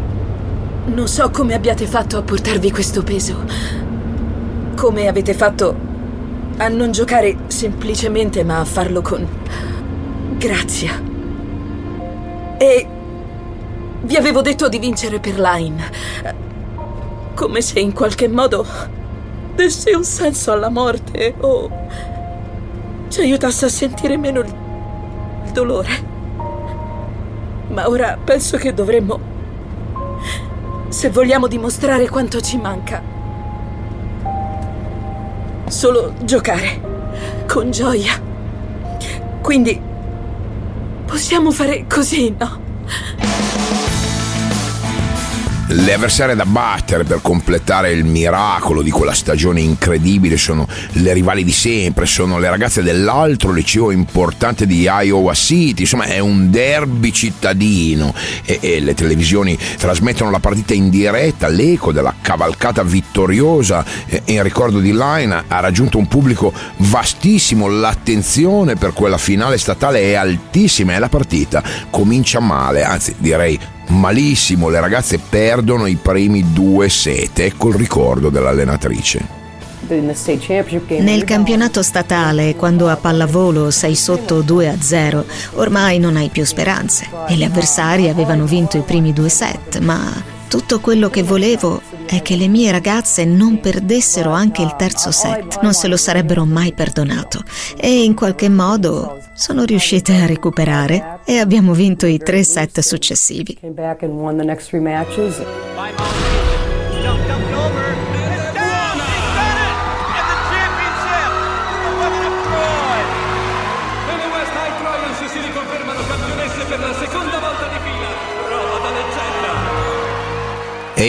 Non 0.85 1.07
so 1.07 1.29
come 1.29 1.53
abbiate 1.53 1.85
fatto 1.85 2.17
a 2.17 2.23
portarvi 2.23 2.71
questo 2.71 3.03
peso. 3.03 3.45
Come 4.75 5.07
avete 5.07 5.35
fatto 5.35 5.75
a 6.57 6.67
non 6.67 6.91
giocare 6.91 7.37
semplicemente, 7.45 8.43
ma 8.43 8.61
a 8.61 8.65
farlo 8.65 9.03
con 9.03 9.27
grazia. 10.35 10.99
E 12.57 12.87
vi 14.01 14.15
avevo 14.15 14.41
detto 14.41 14.67
di 14.67 14.79
vincere 14.79 15.19
per 15.19 15.39
Line. 15.39 15.91
Come 17.35 17.61
se 17.61 17.79
in 17.79 17.93
qualche 17.93 18.27
modo 18.27 18.65
desse 19.53 19.93
un 19.93 20.03
senso 20.03 20.51
alla 20.51 20.69
morte 20.69 21.35
o 21.39 21.69
ci 23.11 23.19
aiutasse 23.19 23.65
a 23.65 23.69
sentire 23.69 24.15
meno 24.15 24.39
il, 24.39 24.55
dolore. 25.51 25.89
Ma 27.67 27.89
ora 27.89 28.17
penso 28.23 28.55
che 28.55 28.73
dovremmo, 28.73 29.19
se 30.87 31.09
vogliamo 31.09 31.47
dimostrare 31.47 32.07
quanto 32.07 32.39
ci 32.39 32.57
manca, 32.57 33.01
solo 35.67 36.13
giocare 36.23 36.79
con 37.47 37.69
gioia. 37.69 38.13
Quindi 39.41 39.79
possiamo 41.05 41.51
fare 41.51 41.85
così, 41.85 42.33
no? 42.37 42.59
Le 45.73 45.93
avversarie 45.93 46.35
da 46.35 46.45
battere 46.45 47.05
per 47.05 47.21
completare 47.21 47.93
il 47.93 48.03
miracolo 48.03 48.81
di 48.81 48.91
quella 48.91 49.13
stagione 49.13 49.61
incredibile 49.61 50.35
sono 50.35 50.67
le 50.93 51.13
rivali 51.13 51.45
di 51.45 51.53
sempre, 51.53 52.05
sono 52.05 52.39
le 52.39 52.49
ragazze 52.49 52.83
dell'altro 52.83 53.53
liceo 53.53 53.89
importante 53.89 54.65
di 54.65 54.81
Iowa 54.81 55.33
City, 55.33 55.83
insomma 55.83 56.03
è 56.03 56.19
un 56.19 56.51
derby 56.51 57.13
cittadino. 57.13 58.13
E, 58.43 58.57
e 58.59 58.79
le 58.81 58.93
televisioni 58.95 59.57
trasmettono 59.77 60.29
la 60.29 60.39
partita 60.39 60.73
in 60.73 60.89
diretta, 60.89 61.47
l'eco 61.47 61.93
della 61.93 62.15
cavalcata 62.19 62.83
vittoriosa 62.83 63.85
e, 64.07 64.23
in 64.25 64.43
ricordo 64.43 64.79
di 64.79 64.91
Line 64.91 65.45
ha 65.47 65.59
raggiunto 65.61 65.97
un 65.97 66.07
pubblico 66.09 66.51
vastissimo, 66.79 67.69
l'attenzione 67.69 68.75
per 68.75 68.91
quella 68.91 69.17
finale 69.17 69.57
statale 69.57 70.01
è 70.01 70.15
altissima 70.15 70.95
e 70.95 70.99
la 70.99 71.07
partita 71.07 71.63
comincia 71.89 72.41
male, 72.41 72.83
anzi 72.83 73.15
direi 73.17 73.57
malissimo, 73.91 74.69
le 74.69 74.79
ragazze 74.79 75.19
perdono 75.19 75.85
i 75.85 75.95
primi 75.95 76.53
due 76.53 76.89
set, 76.89 77.39
ecco 77.39 77.69
il 77.69 77.75
ricordo 77.75 78.29
dell'allenatrice. 78.29 79.39
Nel 80.99 81.23
campionato 81.25 81.83
statale, 81.83 82.55
quando 82.55 82.87
a 82.87 82.95
pallavolo 82.95 83.71
sei 83.71 83.95
sotto 83.95 84.41
2 84.41 84.69
a 84.69 84.75
0, 84.79 85.25
ormai 85.55 85.99
non 85.99 86.15
hai 86.15 86.29
più 86.29 86.45
speranze 86.45 87.09
e 87.27 87.35
le 87.35 87.45
avversarie 87.45 88.09
avevano 88.09 88.45
vinto 88.45 88.77
i 88.77 88.81
primi 88.81 89.11
due 89.11 89.27
set, 89.27 89.79
ma 89.79 90.39
tutto 90.51 90.81
quello 90.81 91.09
che 91.09 91.23
volevo 91.23 91.81
è 92.05 92.21
che 92.21 92.35
le 92.35 92.49
mie 92.49 92.71
ragazze 92.71 93.23
non 93.23 93.61
perdessero 93.61 94.31
anche 94.31 94.61
il 94.61 94.75
terzo 94.77 95.09
set, 95.09 95.61
non 95.61 95.73
se 95.73 95.87
lo 95.87 95.95
sarebbero 95.95 96.43
mai 96.43 96.73
perdonato. 96.73 97.41
E 97.77 98.03
in 98.03 98.13
qualche 98.13 98.49
modo 98.49 99.21
sono 99.33 99.63
riuscite 99.63 100.13
a 100.13 100.25
recuperare 100.25 101.21
e 101.23 101.37
abbiamo 101.37 101.71
vinto 101.71 102.05
i 102.05 102.17
tre 102.17 102.43
set 102.43 102.81
successivi. 102.81 103.57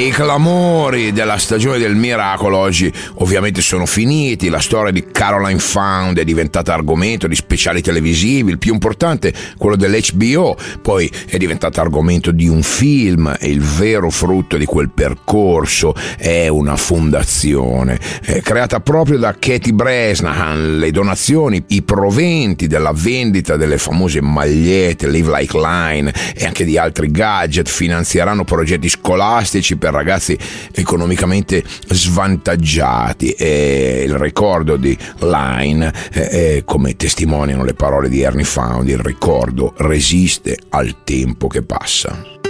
I 0.06 0.10
clamori 0.10 1.12
della 1.12 1.38
stagione 1.38 1.78
del 1.78 1.94
miracolo 1.94 2.56
oggi 2.56 2.92
ovviamente 3.16 3.60
sono 3.60 3.86
finiti, 3.86 4.48
la 4.48 4.58
storia 4.58 4.90
di 4.90 5.06
Caroline 5.12 5.60
Found 5.60 6.18
è 6.18 6.24
diventata 6.24 6.74
argomento 6.74 7.28
di 7.28 7.36
speciali 7.36 7.82
televisivi, 7.82 8.50
il 8.50 8.58
più 8.58 8.72
importante 8.72 9.32
quello 9.56 9.76
dell'HBO, 9.76 10.56
poi 10.82 11.08
è 11.26 11.36
diventata 11.36 11.80
argomento 11.80 12.32
di 12.32 12.48
un 12.48 12.62
film 12.62 13.32
e 13.38 13.48
il 13.48 13.60
vero 13.60 14.10
frutto 14.10 14.56
di 14.56 14.64
quel 14.64 14.90
percorso 14.90 15.94
è 16.18 16.48
una 16.48 16.76
fondazione 16.76 18.00
eh, 18.24 18.40
creata 18.40 18.80
proprio 18.80 19.18
da 19.18 19.36
Katie 19.38 19.72
Bresnahan, 19.72 20.78
le 20.78 20.90
donazioni, 20.90 21.62
i 21.68 21.82
proventi 21.82 22.66
della 22.66 22.92
vendita 22.92 23.56
delle 23.56 23.78
famose 23.78 24.20
magliette 24.20 25.08
Live 25.08 25.30
Like 25.30 25.56
Line 25.56 26.12
e 26.34 26.44
anche 26.44 26.64
di 26.64 26.76
altri 26.76 27.08
gadget 27.10 27.68
finanzieranno 27.68 28.42
progetti 28.42 28.88
scolastici 28.88 29.76
per 29.76 29.90
ragazzi 29.92 30.37
economicamente 30.72 31.62
svantaggiati 31.88 33.31
e 33.31 34.05
il 34.07 34.16
ricordo 34.16 34.76
di 34.76 34.96
Line, 35.20 35.92
eh, 36.12 36.20
eh, 36.20 36.62
come 36.64 36.96
testimoniano 36.96 37.64
le 37.64 37.74
parole 37.74 38.09
di 38.09 38.22
Ernie 38.22 38.44
Found, 38.44 38.88
il 38.88 38.98
ricordo 38.98 39.74
resiste 39.76 40.57
al 40.70 41.05
tempo 41.05 41.46
che 41.46 41.62
passa. 41.62 42.40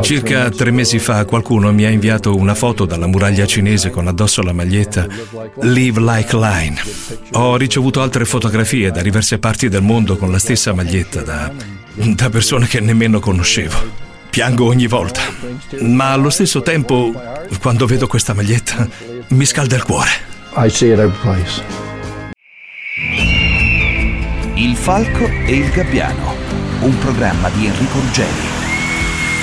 Circa 0.00 0.50
tre 0.50 0.72
mesi 0.72 0.98
fa 0.98 1.24
qualcuno 1.24 1.72
mi 1.72 1.84
ha 1.84 1.88
inviato 1.88 2.34
una 2.34 2.54
foto 2.56 2.84
dalla 2.84 3.06
muraglia 3.06 3.46
cinese 3.46 3.90
con 3.90 4.08
addosso 4.08 4.42
la 4.42 4.52
maglietta 4.52 5.06
Live 5.60 6.00
Like 6.00 6.36
Line. 6.36 6.74
Ho 7.32 7.56
ricevuto 7.56 8.02
altre 8.02 8.24
fotografie 8.24 8.90
da 8.90 9.02
diverse 9.02 9.38
parti 9.38 9.68
del 9.68 9.82
mondo 9.82 10.16
con 10.16 10.32
la 10.32 10.38
stessa 10.40 10.72
maglietta 10.72 11.20
da, 11.22 11.52
da 11.94 12.28
persone 12.28 12.66
che 12.66 12.80
nemmeno 12.80 13.20
conoscevo. 13.20 14.02
Piango 14.30 14.66
ogni 14.66 14.88
volta, 14.88 15.20
ma 15.80 16.10
allo 16.12 16.28
stesso 16.28 16.60
tempo, 16.62 17.12
quando 17.60 17.86
vedo 17.86 18.06
questa 18.08 18.34
maglietta, 18.34 18.88
mi 19.28 19.44
scalda 19.44 19.76
il 19.76 19.84
cuore. 19.84 20.10
I 20.56 20.68
see 20.68 20.92
it 20.92 20.98
every 20.98 21.16
place. 21.20 21.62
Il 24.54 24.76
falco 24.76 25.26
e 25.26 25.54
il 25.54 25.70
gabbiano, 25.70 26.34
un 26.80 26.98
programma 26.98 27.48
di 27.50 27.66
Enrico 27.66 28.00
Ruggeri. 28.00 28.52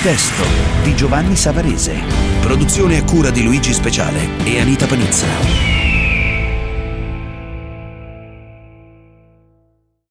Testo 0.02 0.44
di 0.82 0.94
Giovanni 0.94 1.36
Savarese. 1.36 1.94
Produzione 2.40 2.98
a 2.98 3.04
cura 3.04 3.30
di 3.30 3.44
Luigi 3.44 3.72
Speciale 3.72 4.28
e 4.44 4.60
Anita 4.60 4.86
Panizza. 4.86 5.81